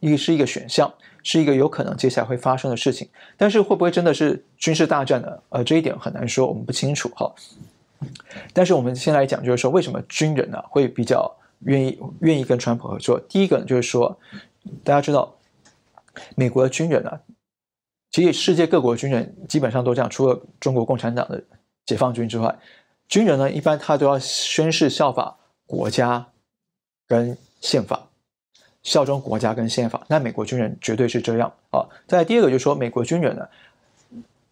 [0.00, 3.08] 一是一个选项，是一个有可能接下来会发生的事情。
[3.38, 5.28] 但是会不会真的是军事大战呢？
[5.48, 7.32] 呃，这一点很难说，我们不清楚哈。
[8.52, 13.18] 但是我们先来讲，就是说为什么军人呢会比较愿意愿意跟川普合作？
[13.20, 14.14] 第一个呢，就是说
[14.84, 15.34] 大家知道，
[16.36, 17.20] 美国的军人呢，
[18.10, 21.42] 其实世界各国的军人基本上都这样，除了中国共产党的
[21.86, 22.58] 解放军之外，
[23.08, 26.28] 军人呢一般他都要宣誓效法国家。
[27.08, 28.08] 跟宪法
[28.82, 31.84] 效忠国家跟宪法，那美国军人绝对是这样啊。
[32.06, 33.46] 再第二个就是说，美国军人呢，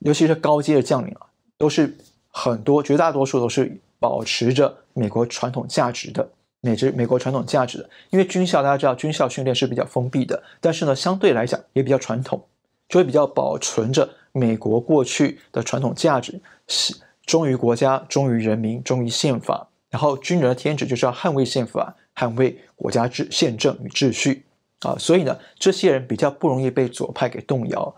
[0.01, 1.96] 尤其是高阶的将领啊，都是
[2.29, 6.29] 很多绝大多数都是保持着美国传统价值的，
[6.61, 7.90] 美之美国传统价值的。
[8.11, 12.42] 因为军校大家知道，军校训练是比较封闭的，但是呢，相对来讲也比较传统，
[12.88, 16.94] 就会比较保存着美国过去的传统价值，是
[17.27, 19.68] 忠于国家、忠于人民、忠于宪法。
[19.90, 21.96] 然后军人的天职就是要捍卫宪法。
[22.16, 24.44] 捍卫国家制宪政与秩序
[24.81, 27.94] 啊，所以呢，这些人比较不容易被左派给动摇，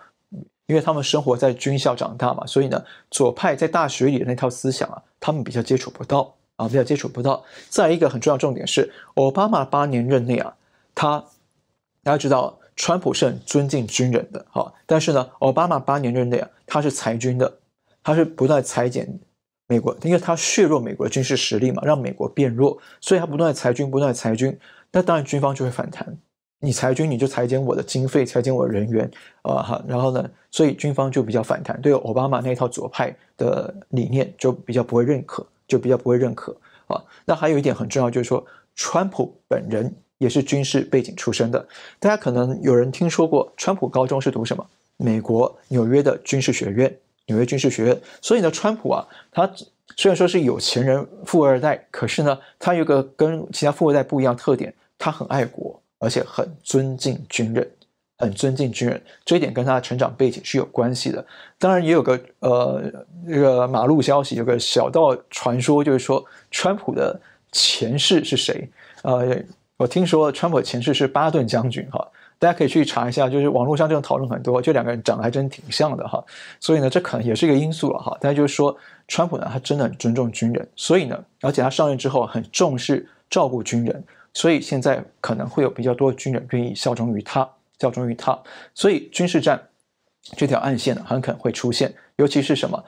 [0.66, 7.44] 因为他们生活在军校长大嘛，所以呢，左派在大学里的那套思想啊，他们比较接触不到啊，比较接触不到。
[7.68, 10.54] 再一个很重要重点是，奥巴马八年任内啊，
[10.94, 11.24] 他
[12.02, 17.58] 大家知道，川普是很尊敬军人的哈，但是呢，奥巴马八年任内啊，他是裁军的，
[18.02, 19.20] 他是不断裁减。
[19.68, 24.58] 美国，因为他削弱美国的军事实力嘛，让美国变弱，所以他不断的裁军，不断的裁军，
[24.90, 26.14] 那当然军方就会反弹。
[26.60, 29.10] 你裁军，你就裁减我的经费，裁减我的人员，
[29.40, 36.56] 啊哈，然后呢，所以军方就比较反弹，对奥巴马那套左派的理念就比较不会认可，就比较不会认可
[36.86, 37.02] 啊。
[37.24, 41.66] 那还有一点很重要，就是说，川普本人也是军事背景出身的，
[41.98, 44.66] 大家可能有人听说过，川普高中是读什么？
[44.96, 46.98] 美国纽约的军事学院。
[47.26, 49.48] 纽约军事学院，所以呢，川普啊，他
[49.96, 57.70] 虽然说是有钱人、富二代，可是呢，他有个跟其他富二代不一样特点，他很爱国，而且很尊敬军人，
[58.22, 59.00] 很尊敬军人。
[59.24, 61.24] 这一点跟他的成长背景是有关系的。
[61.58, 62.82] 当然，也有个呃，
[63.28, 68.70] 这个马路消息，有个小道传说，就是说川普的前世是谁？
[69.02, 69.36] 呃，
[69.76, 72.06] 我听说川普的前世是巴顿将军，哈。
[72.38, 76.20] 大家可以去查一下，就是网络上这种讨论很多，这两个人长得还真挺像的哈，
[76.58, 78.18] 所以呢，这可能也是一个因素了哈。
[78.20, 84.02] 但是就是说，川普呢，他真的很尊重军人，所以呢，而且他上任之后很重视照顾军人，
[84.34, 87.48] 所以现在可能会有比较多军人愿意效忠于他，
[87.82, 88.38] 效忠于他。
[88.72, 89.68] 所以军事战
[90.36, 92.84] 这条暗线，很可能会出现，尤其是什么？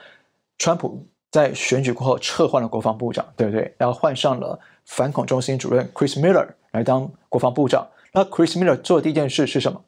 [0.56, 3.74] 川普在选举过后撤换了国防部长，对不对？
[3.76, 7.84] 然后换上了反恐中心主任 Chris Miller 来当国防部长。
[8.12, 9.82] 那 Chris Miller 做的第一件事是什么？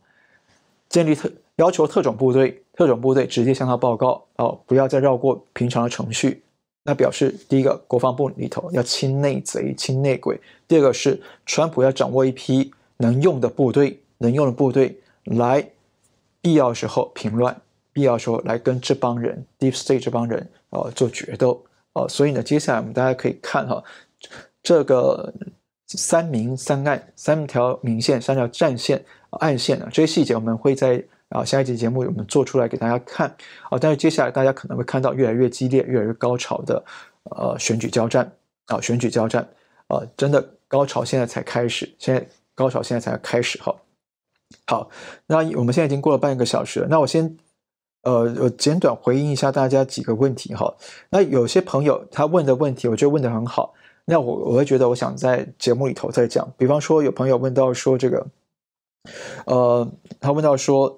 [0.88, 6.42] 建立特要求特种部队，特种部队直接向他报告哦，不要再绕过平常的程序。
[6.82, 10.36] 那表示第一个，国防部里头要清内贼、清内鬼；
[10.68, 15.68] 第二个是川普要掌握一批能用的部队，能用的部队来
[16.40, 17.60] 必要时候平乱，
[17.92, 22.08] 必要时候来跟这帮人 Deep State 这帮人呃做决斗呃。
[22.08, 23.82] 所以呢，接下来我们大家可以看哈，
[24.62, 25.32] 这个。
[25.88, 33.32] 三明三暗，三条明线，三条战线、暗线啊，这些细节我们会在啊下一集节目我们做出来给大家看
[33.70, 33.78] 啊。
[33.80, 36.84] 但是接下来大家可能会看到越来越激烈、越来越高潮的
[37.30, 38.28] 呃选举交战
[38.66, 39.48] 啊，选举交战
[39.86, 43.72] 啊，真的高潮现在才开始，现在高潮现在才开始哈。
[44.66, 44.90] 好，
[45.26, 47.36] 那我们现在已经过了半个小时了，那我先
[48.02, 50.74] 呃我简短回应一下大家几个问题哈。
[51.10, 53.74] 那有些朋友他问的问题，我觉得问得很好。
[54.08, 56.48] 那我我会觉得，我想在节目里头再讲。
[56.56, 58.24] 比方说，有朋友问到说这个，
[59.46, 59.90] 呃，
[60.20, 60.96] 他问到说，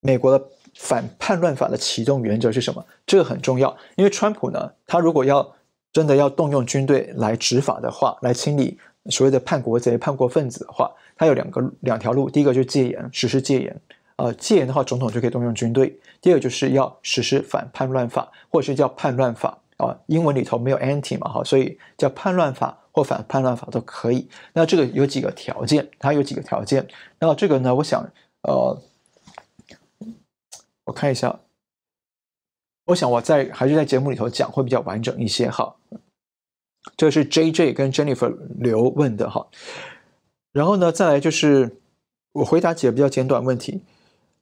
[0.00, 2.86] 美国的反叛乱法的启动原则是什么？
[3.06, 5.54] 这个很重要，因为川普呢，他如果要
[5.92, 8.78] 真的要动用军队来执法的话，来清理
[9.10, 12.30] 所谓的叛国贼、叛国分子的话，他有两个两条路。
[12.30, 13.80] 第一个就是戒严，实施戒严。
[14.16, 15.98] 呃，戒严的话，总统就可以动用军队。
[16.20, 19.58] 第二个就是要实施反叛乱法，或者是叫叛乱法。
[19.78, 24.28] 啊，英文里头没有 anti 嘛，哈，所以叫叛乱法或反叛乱法都可以。
[24.52, 26.86] 那这个有几个条件，它有几个条件。
[27.18, 28.06] 那这个呢，我想，
[28.42, 28.78] 呃，
[30.84, 31.40] 我看一下，
[32.84, 35.74] 我想我在还是在节目里头讲会比较完整一些哈。
[36.96, 39.46] 这是 JJ 跟 Jennifer 刘问的哈。
[40.52, 41.76] 然后呢，再来就是
[42.32, 43.82] 我回答几个比较简短问题。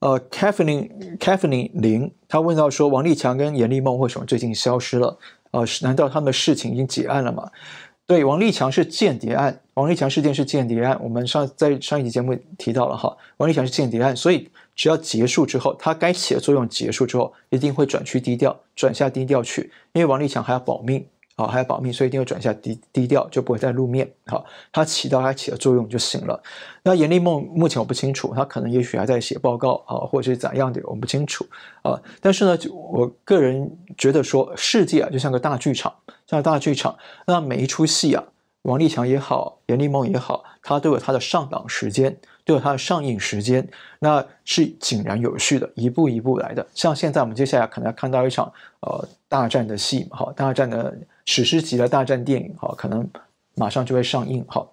[0.01, 5.19] 呃，Kathleen Kathleen 林，他问到说，王立强跟严丽梦为什么最近消失了？
[5.51, 7.51] 呃，难道他们的事情已经结案了吗？
[8.07, 10.99] 对，王立强是间谍案，王立强事件是间谍案。
[11.03, 21.05] 我们上在上一集节目提到了哈，王立强是间谍案，所以只要结束之后，他该起的作用结束之后，一定会转去低调，转下低调去，因为王立强还要保命。
[21.39, 24.11] 好，还要保密，所以一定要转一下低低调，就不会再露面。
[24.27, 26.43] 好，它起到它起的作用就行了。
[26.83, 31.47] 那严丽梦目前我不清楚，他可能也许还在写报告啊，或者是怎样的，我们不清楚
[31.83, 32.03] 啊。
[32.21, 35.95] 但是呢，我个人觉得说，世界啊就像个大剧场，
[36.27, 38.25] 像个大剧场，那每一出戏啊，
[38.63, 42.19] 王立强也好，严丽梦也好，他都有他的上档时间。
[42.49, 43.69] 都有它的上映时间，
[43.99, 46.67] 那是井然有序的，一步一步来的。
[46.73, 50.97] 像现在我们接下来可能要看到一场呃大战的戏，好，大战的
[51.31, 53.07] 史诗级的大战电影，好，可能
[53.55, 54.73] 马上就会上映，好，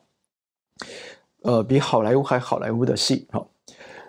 [1.41, 3.49] 呃，比好莱坞还好莱坞的戏，好，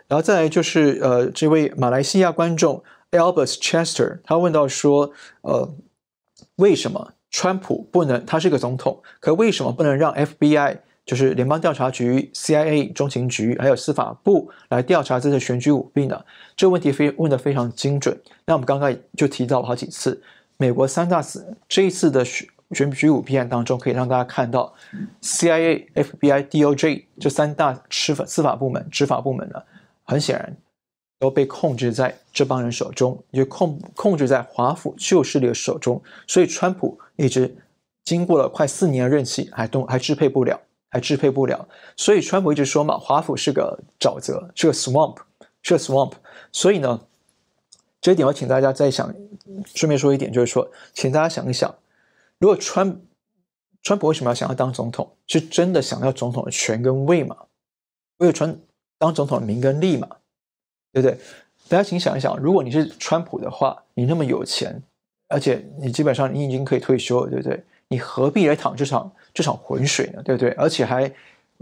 [0.07, 5.75] 然后再来就是呃，这位马来西亚观众 Albert Chester，他问到说，呃，
[6.55, 8.25] 为什么川普不能？
[8.25, 10.79] 他是个总统，可为什么不能让 FBI？
[11.05, 16.25] 就是联邦调查局、CIA、中情局，还有司法部来调查这次选举舞弊呢？
[16.57, 18.21] 这个问题非问得非常精准。
[18.45, 20.21] 那我们刚刚就提到了好几次，
[20.57, 24.75] 美国三大司这一次的选选举舞弊案当中，可以让大家看到
[25.23, 29.63] CIA、FBI、DOJ 这三大司法司法部门、执法部门呢，
[30.05, 30.57] 很显然
[31.19, 36.03] 都被控制在这帮人手中，也控控制在华府旧势力的手中。
[36.27, 37.57] 所以，川普一直
[38.05, 40.61] 经过了快四年的任期，还都还支配不了。
[40.89, 45.17] 还支配不了，所以川普一直说嘛，华府是个沼泽，是个 swamp，
[45.61, 46.13] 是个 swamp。
[46.53, 46.99] 所以呢，
[48.07, 49.13] 这一点我请大家再想，
[49.75, 51.75] 顺便说一点，就是说，请大家想一想，
[52.39, 53.01] 如果川
[53.83, 55.11] 川普为什么要想要当总统？
[55.27, 57.37] 是真的想要总统的权跟位吗？
[58.19, 58.57] 为了川
[58.97, 60.07] 当总统的名跟利嘛？
[60.93, 61.19] 对不对？
[61.69, 64.81] 大家请想一想，如果你是川普的话，你那么有钱，
[65.27, 67.61] 而且你基本上你已经可以退休了，对不对？
[67.89, 70.23] 你何必来淌这场这场浑水呢？
[70.23, 70.51] 对不对？
[70.51, 71.13] 而且还，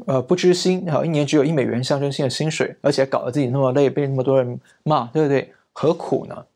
[0.05, 5.51] 呃，不知薪，好，一年只有一美元象征性的薪水，而且搞得自己那么累，被那么多人骂，对不对？
[5.75, 6.47] 何苦呢？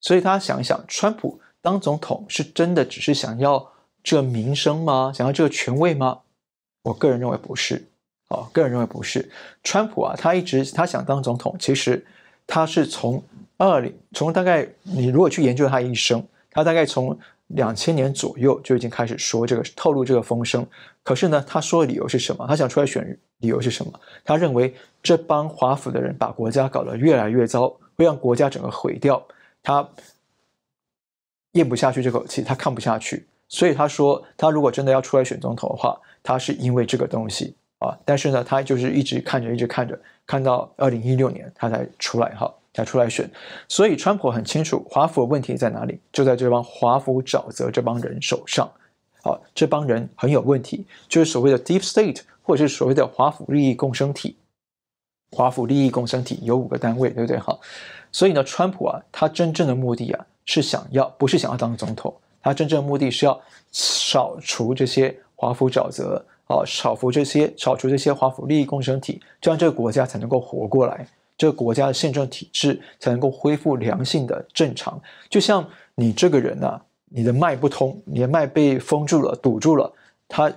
[0.00, 3.70] 所以他想一想，川普当总统是真的只是想要
[4.02, 5.12] 这名声吗？
[5.14, 6.22] 想要这个权位吗？
[6.82, 7.86] 我个人认为不是。
[8.30, 9.30] 哦，个人认为不是。
[9.62, 12.04] 川普啊，他一直他想当总统，其实
[12.48, 13.22] 他是从
[13.56, 17.16] 二零从大概你如果去研究他一生，他大概从。
[17.48, 20.66] 两千年左右就已经开始说这个透露这个风声，
[21.02, 22.46] 可是呢，他说的理由是什么？
[22.46, 23.92] 他想出来选理由是什么？
[24.24, 27.70] 他认为这帮华府的人把国家搞得越来越糟，
[28.02, 29.22] 会让国家整个毁掉。
[29.62, 29.88] 他
[31.52, 37.96] 咽不下去这口气，他看不下去，所以他说，他如果真的要出来选总统的话，他是因为这个东西啊。
[38.04, 42.52] 但是呢，他就是一直看着，一直看着，看到二零一六年他才出来哈。
[42.74, 43.30] 才出来选，
[43.68, 48.66] 所以川普很清楚华府的问题在哪里，就在这帮华府沼泽这帮人手上。
[49.22, 54.38] 好，这帮人很有问题，就是所谓的 Deep State，或者是所谓的华府利益共生体。
[55.32, 57.38] 华府利益共生体有五个单位，对不对？
[57.38, 57.58] 哈，
[58.12, 71.06] 所以呢，川普啊，他真正的目的啊，是想要不是想要当总统，他真正的目的是要扫除这些华府沼泽啊，扫除这些扫除这些华府利益共生体，这样这个国家才能够活过来。
[71.38, 75.00] 这个国家的宪政体制才能够恢复良性的正常。
[75.28, 75.66] 就像
[75.96, 79.92] 你这个人呐、你的脉不通，你的脉被封住了、堵住了。
[80.28, 80.52] 他，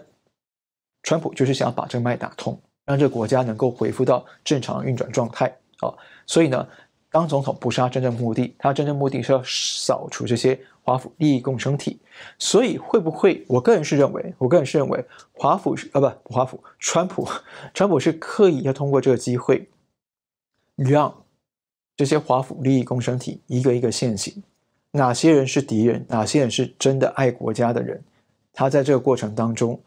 [1.02, 5.48] 川普就是想要把这个脉打通，让这个国家能够恢复到正常运转状态
[5.80, 5.94] 啊。
[6.26, 6.68] 所以呢，
[7.10, 12.00] 当总统不是他真正目的，他真正目的是要扫除这些华府利益共生体。
[12.40, 13.44] 所以会不会？
[13.48, 17.28] 我个人是认为，我个人是认为，华府是啊不，华府，川普，
[17.74, 19.68] 川普是刻意要通过这个机会。
[20.78, 21.24] 让
[21.96, 24.44] 这些华府利益共生体一个一个现形，
[24.92, 28.04] 哪些人是敌人，哪些人是真的爱国家的人，
[28.52, 29.80] 他在这个过程当中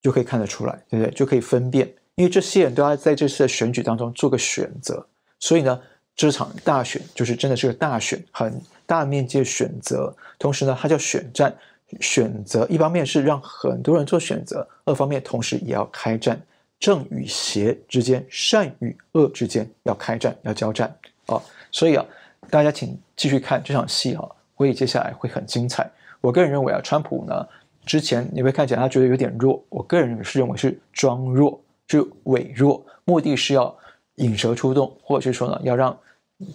[0.00, 1.14] 就可以看得出来，对不对？
[1.14, 5.06] 就可以分辨，因为这些人都要在这次的选举当中做个选择，
[5.38, 5.80] 所以呢，
[6.14, 11.54] 这场大选就是真的是个大选，很大面积的选择，同时呢，它叫选战，
[12.00, 16.40] 选择一方面是让很多人做选择，二方面同时也要开战。
[16.78, 20.92] 正与邪之间，善与恶之间要开战，要交战、
[21.26, 21.40] 哦！
[21.70, 22.04] 所以啊，
[22.50, 25.88] 大家请继续看这场戏啊，会接下来会很精彩。
[26.20, 27.46] 我个人认为啊，川普呢，
[27.86, 33.76] 之前你会看起来他觉得有点弱，我个人是认为是装弱，就伪弱，目的是要
[34.16, 35.98] 引蛇出洞，或者是说呢，要让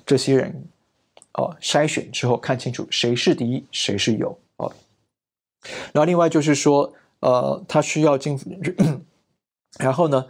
[0.05, 0.65] 这些人
[1.33, 4.73] 哦筛选之后看清楚谁是敌谁是友哦。
[5.93, 8.39] 然后另外就是说，呃，他需要进，
[9.77, 10.25] 然后呢，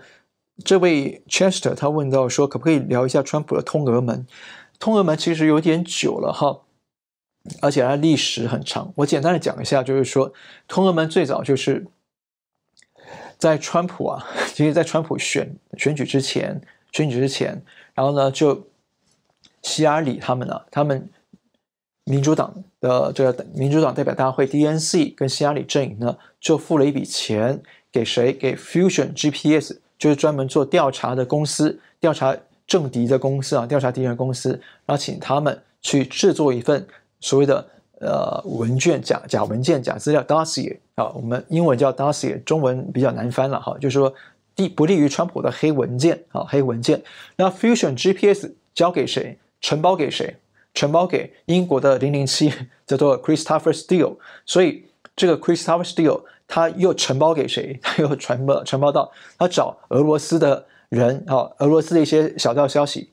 [0.66, 4.28] 这位 Chester 他问到说，可不可以聊一下川普的通俄门？
[4.80, 6.62] 通俄门其实有点久了哈。
[7.62, 10.34] 而且它历史很长，我简单的讲一下，就是说，
[10.68, 11.88] 通俄门最早就是
[13.38, 16.62] 在川普啊， 其实，在川普选选举之前，
[16.92, 17.62] 选举之前，
[17.94, 18.68] 然后呢，就
[19.62, 21.10] 希拉里他们呢、啊，他们
[22.06, 27.62] 民主党的这个民主党代表大会 DNC 跟希拉里阵营呢，就付了一笔钱
[27.92, 28.32] 给谁？
[28.34, 32.36] 给 Fusion GPS，就是专门做调查的公司，调查
[32.66, 34.52] 政敌的公司啊，调查敌人公司，
[34.86, 36.88] 然后请他们去制作一份。
[37.20, 37.68] 所谓的
[38.00, 44.14] 呃文件假假文件假资料 dossier 啊，我们英文叫 dossier，中文比较难翻了哈，就是说
[44.56, 47.02] 利不利于川普的黑文件啊黑文件。
[47.36, 49.38] 那 Fusion GPS 交给谁？
[49.62, 50.36] 承包给谁？
[50.74, 52.54] 承包给英国的零零七
[52.86, 54.18] 叫做 Christopher Steele。
[54.46, 54.86] 所以
[55.16, 57.78] 这个 Christopher Steele 他又承包给谁？
[57.82, 63.10] 他又传播承包到他找俄罗斯的人啊，俄罗斯的一些小道消息。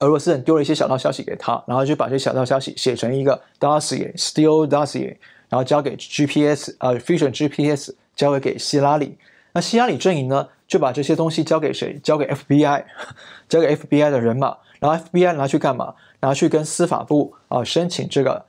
[0.00, 5.16] 俄罗斯人丢了一些小道消息给他，然后就把这些小道消息写成一个 dossier steel dossier，
[5.48, 9.16] 然后交给 GPS，呃，Fusion GPS 交给给希拉里。
[9.52, 11.98] 那希拉里阵营呢，就把这些东西交给谁？
[12.02, 12.84] 交给 FBI，
[13.48, 14.56] 交给 FBI 的人马。
[14.80, 15.94] 然后 FBI 拿去干嘛？
[16.20, 18.44] 拿去跟司法部啊、申请这个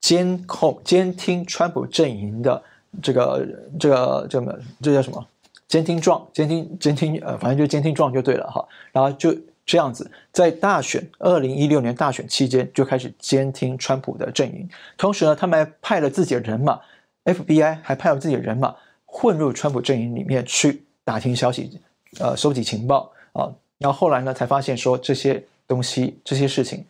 [0.00, 2.62] 监控、监听川普阵营的
[3.00, 3.46] 这个
[3.78, 5.24] 这个这么这叫什么？
[5.68, 6.26] 监听状？
[6.32, 8.66] 监听监听呃，反正就监听状就对了哈。
[8.92, 9.34] 然后就。
[9.70, 16.80] 这样子，在大选二零一六年大选期间就开始监听川普的阵营，同时呢，他们还派了自己的人马
[17.24, 18.74] ，FBI 还派了自己的人马
[19.06, 21.80] 混入川普阵营里面去打听消息，
[22.18, 23.46] 呃，收集情报啊。
[23.78, 26.84] 然后后来呢，才发现说这些东西、这些事情，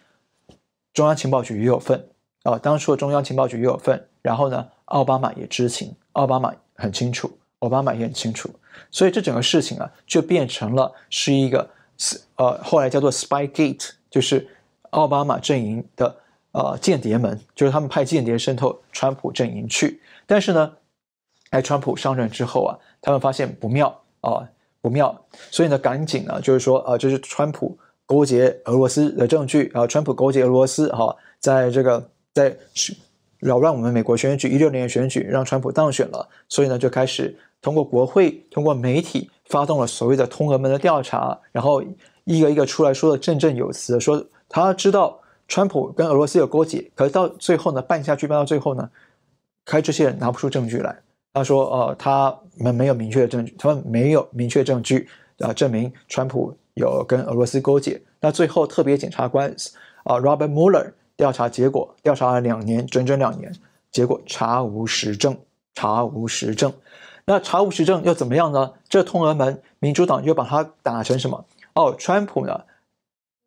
[0.94, 2.02] 中央情报局也有份
[2.44, 2.56] 啊。
[2.56, 8.48] 当初的中央情报局也有份，然后呢，奥巴马也知情，奥巴马很清楚，奥巴马也很清楚，
[8.90, 11.68] 所以这整个事情啊，就变成了是一个。
[12.36, 14.48] 呃，后来叫做 Spygate，就是
[14.90, 16.16] 奥巴马阵营的
[16.52, 20.00] 呃间谍门，就是他们派间谍渗透川普阵营去。
[20.26, 20.72] 但是呢，
[21.50, 24.48] 哎川普上任之后啊，他们发现不妙啊、
[24.80, 32.56] 不妙，所以呢，赶紧呢，就是说呃，就是川普勾结俄罗斯的证据啊、呃，川普勾结俄罗斯哈、在这个在
[33.40, 39.28] 扰乱我们美国选举，一六年的选举让川普当选了，所以呢，就开始通过国会，通过媒体。
[39.50, 41.82] 发动了所谓的通俄门的调查，然后
[42.22, 45.18] 一个一个出来说的振振有词，说他知道
[45.48, 48.88] 川普跟俄罗斯有勾结，可是到最后呢，办下去办到最后呢，
[49.64, 50.96] 开这些人拿不出证据来。
[51.32, 55.08] 他说：“呃，他们没有明确的证据，他们没有明确证据
[55.40, 59.52] 啊、证明川普有跟俄罗斯勾结。”那最后特别检察官
[60.04, 63.54] 啊、Robert Mueller 调查结果，调查了两年，整整两年，
[63.92, 65.36] 结果查无实证，
[65.74, 66.72] 查无实证。
[67.26, 68.72] 那查无实证又怎么样呢？
[68.88, 71.44] 这通俄门，民主党又把它打成什么？
[71.74, 72.62] 哦，川普呢，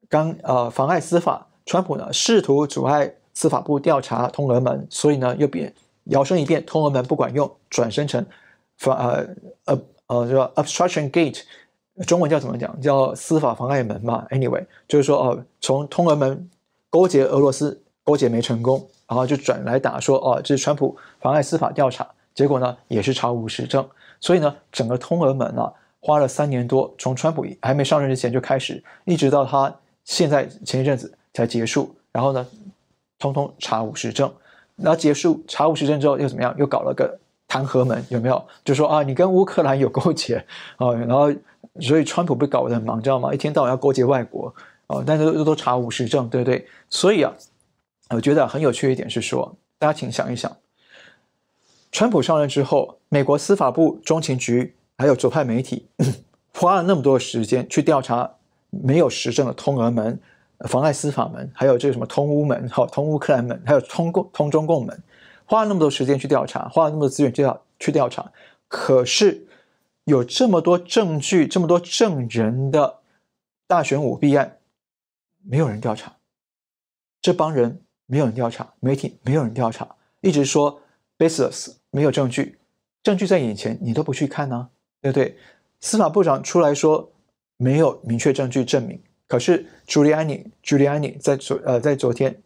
[0.08, 8.24] 刚呃妨碍司法，川普呢试图阻碍司法部调查通俄门，所以呢又变摇身一变，通俄门不管用，转身成
[8.78, 9.28] 妨呃
[9.66, 11.42] 呃呃叫 obstruction gate，
[12.06, 12.80] 中文叫怎么讲？
[12.80, 14.28] 叫司法妨碍门嘛。
[14.30, 16.48] Anyway，就是说哦，从通俄门
[16.94, 22.08] 勾结俄罗斯勾结没成功，然后就转来打说哦，这是川普妨碍司法调查。
[22.36, 23.84] 结果呢，也是查无实证，
[24.20, 32.46] 所以呢，整个通俄门啊，花了三年多，从川普还没上任之前就开始，一直到他现在前一阵子才结束，然后呢，
[33.18, 34.32] 通通查无实证。
[34.76, 36.54] 那结束查无实证之后又怎么样？
[36.60, 37.18] 又搞了个
[37.48, 38.44] 弹劾门，有没有？
[38.64, 40.36] 就说啊，你跟乌克兰有勾结
[40.78, 41.34] 啊，然后
[41.80, 43.34] 所以川普被搞得很忙，知道吗？
[43.34, 44.54] 一天到晚要勾结外国
[44.88, 46.68] 哦，但是都都查无实证，对不对？
[46.90, 47.34] 所以啊，
[48.10, 50.56] 我觉得很有趣一点是说，大家请想一想。
[51.92, 55.88] 川普上任之后，美国司法部、中情局还有左派媒体
[56.54, 58.36] 花了那么多时间去调查
[58.70, 60.20] 没有实证的通俄门、
[60.68, 65.04] 妨碍司法门，还有这个什么通乌门、好通乌克兰门，还有通共通中共门，
[65.46, 68.32] 花了那么多时间去调查，花了那么多资源去调去调查。
[68.68, 69.46] 可是
[70.06, 73.02] 有这么多证据、这么多证人的
[73.68, 74.58] 大选舞弊案，
[75.46, 76.16] 没有人调查。
[77.22, 80.82] 这帮人没有人调查，媒体没有人调查，一直说
[81.18, 81.76] baseless。
[81.96, 82.58] 没有证据，
[83.04, 84.70] 证据在眼前，你都不去看呢、啊，
[85.00, 85.38] 对不对？
[85.80, 87.14] 司法部长出来说
[87.58, 92.42] 没有明确证据证明，可是 Giuliani Giuliani 在昨呃在昨天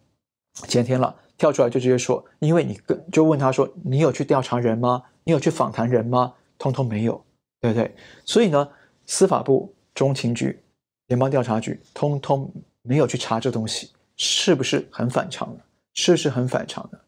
[0.68, 5.02] 前天了，跳出来就直接说，因为你跟就问他说，你有去调查人吗？
[5.24, 6.34] 你有去访谈人吗？
[6.58, 7.24] 通通没有，
[7.62, 7.96] 对不对？
[8.26, 8.70] 所以呢，
[9.06, 10.62] 司法部、中情局、
[11.06, 12.54] 联邦调查局通通
[12.88, 15.64] 没有去查这东西，是不是很反常的？
[15.94, 17.00] 是不是很反常的？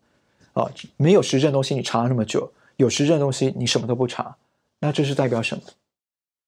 [0.54, 4.36] 啊，没有实证东西，你查了那么久；有实证东西，你什么都不查，
[4.80, 5.64] 那这是代表什么？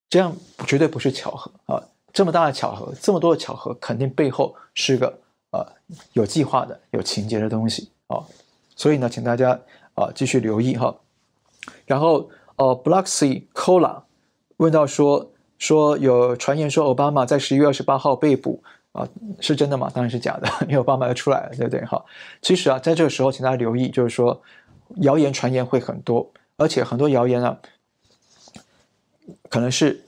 [0.09, 0.35] 这样
[0.67, 1.81] 绝对不是巧合啊！
[2.11, 5.07] 这么大的巧合，这么多的巧合，肯定背后是个
[5.51, 5.65] 呃
[6.13, 8.19] 有计划的、有情节的东西啊！
[8.75, 9.57] 所以呢，请大家
[9.93, 10.93] 啊继续留意哈。
[11.85, 14.01] 然后呃，Bloxy Cola
[14.57, 18.61] 问到说说有传言说奥巴马在十一月二十八号被捕
[18.91, 19.07] 啊，
[19.39, 19.89] 是真的吗？
[19.93, 21.83] 当然是假的，因为我爸妈要出来了，对不对？
[21.85, 22.03] 哈，
[22.41, 24.41] 其实啊，在这个时候，请大家留意，就是说
[24.97, 27.57] 谣言传言会很多，而且很多谣言啊。
[29.49, 30.01] 可能是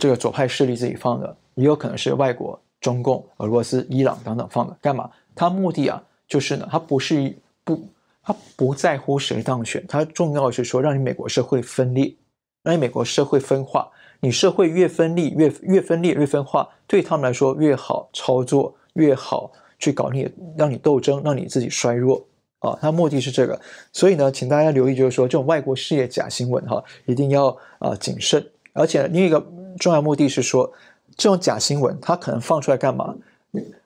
[0.00, 4.76] 这个左派势力自己放的，也有可能是外国、中共、俄罗斯、伊朗等等放的。
[4.80, 5.10] 干嘛？
[5.34, 7.88] 他目的啊，就是呢，他不是不，
[8.22, 12.14] 他不在乎谁当选，他重要的是说，让你美国社会分裂，
[12.62, 13.88] 让你美国社会分化。
[14.22, 19.50] 你社会越分裂，越越分裂，越分化，对他们来说越好操作，越好
[19.80, 22.24] 去搞你，让你斗争，让你自己衰弱。
[22.60, 23.60] 啊，他目的是这个，
[23.92, 27.48] 所以呢，请大家留意，就是说这种外国事业假新闻哈，一定要
[27.80, 28.46] 啊谨慎。
[28.72, 29.44] 而且另一个
[29.80, 30.72] 重要目的是说，
[31.16, 33.16] 这种假新闻它可能放出来干嘛？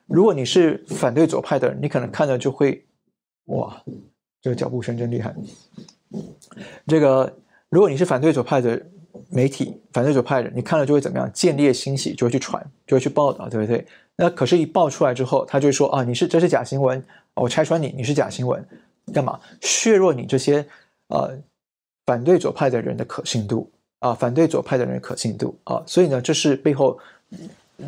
[0.05, 2.85] 如果你是反对左派的人，你可能看了就会，
[3.45, 3.81] 哇，
[4.43, 5.35] 这个脚步声真厉害。
[6.85, 7.35] 这个
[7.69, 8.79] 如果你是反对左派的
[9.29, 11.29] 媒体，反对左派的人，你看了就会怎么样？
[11.33, 13.85] 见猎心喜，就会去传，就会去报道，对不对？
[14.15, 17.03] 那可是，一爆出来之后，他就会说啊，你是这是假新闻。
[17.35, 18.65] 我拆穿你，你是假新闻，
[19.13, 20.65] 干嘛削弱你这些
[21.09, 21.37] 呃
[22.05, 24.13] 反对左派的人的可信度啊？
[24.15, 25.83] 反对左派的人的可信度啊！
[25.85, 26.97] 所以呢，这是背后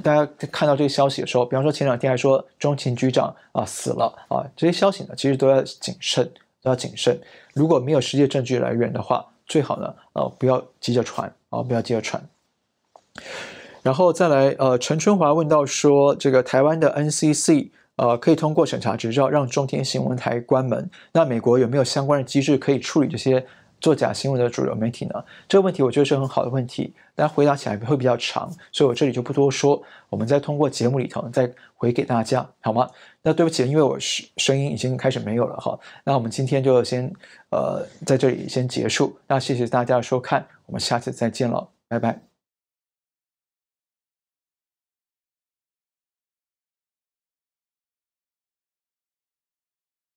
[0.03, 7.19] 大家看到这个消息的时候，比方说前两天还说中情局长啊死了啊，这些消息呢，其实都要谨慎，都要谨慎。
[7.55, 12.23] 如果没有实际证据来源的话，最好呢呃不要急着传啊，不要急着传。
[13.83, 17.71] 然后再来呃，陈春华问到说，这个台湾的 NCC。
[18.01, 20.89] 呃，可以通过审查执照让中天新闻台关门。
[21.11, 23.45] 那美国有没有相关的机制可以处理这些
[23.79, 25.23] 做假新闻的主流媒体呢？
[25.47, 29.81] 这个问题我觉得是很好的问题，但回答起来会比较长，所以我这里就不多说。
[30.09, 32.89] 我们再通过节目里头再回给大家，好吗？
[33.21, 35.77] 那对不起，因为我声声音已经开始没有了哈。
[36.03, 37.11] 那我们今天就先
[37.49, 39.17] 呃在这里先结束。
[39.27, 42.28] 那谢谢大家的收看，我们下次再见了，拜拜。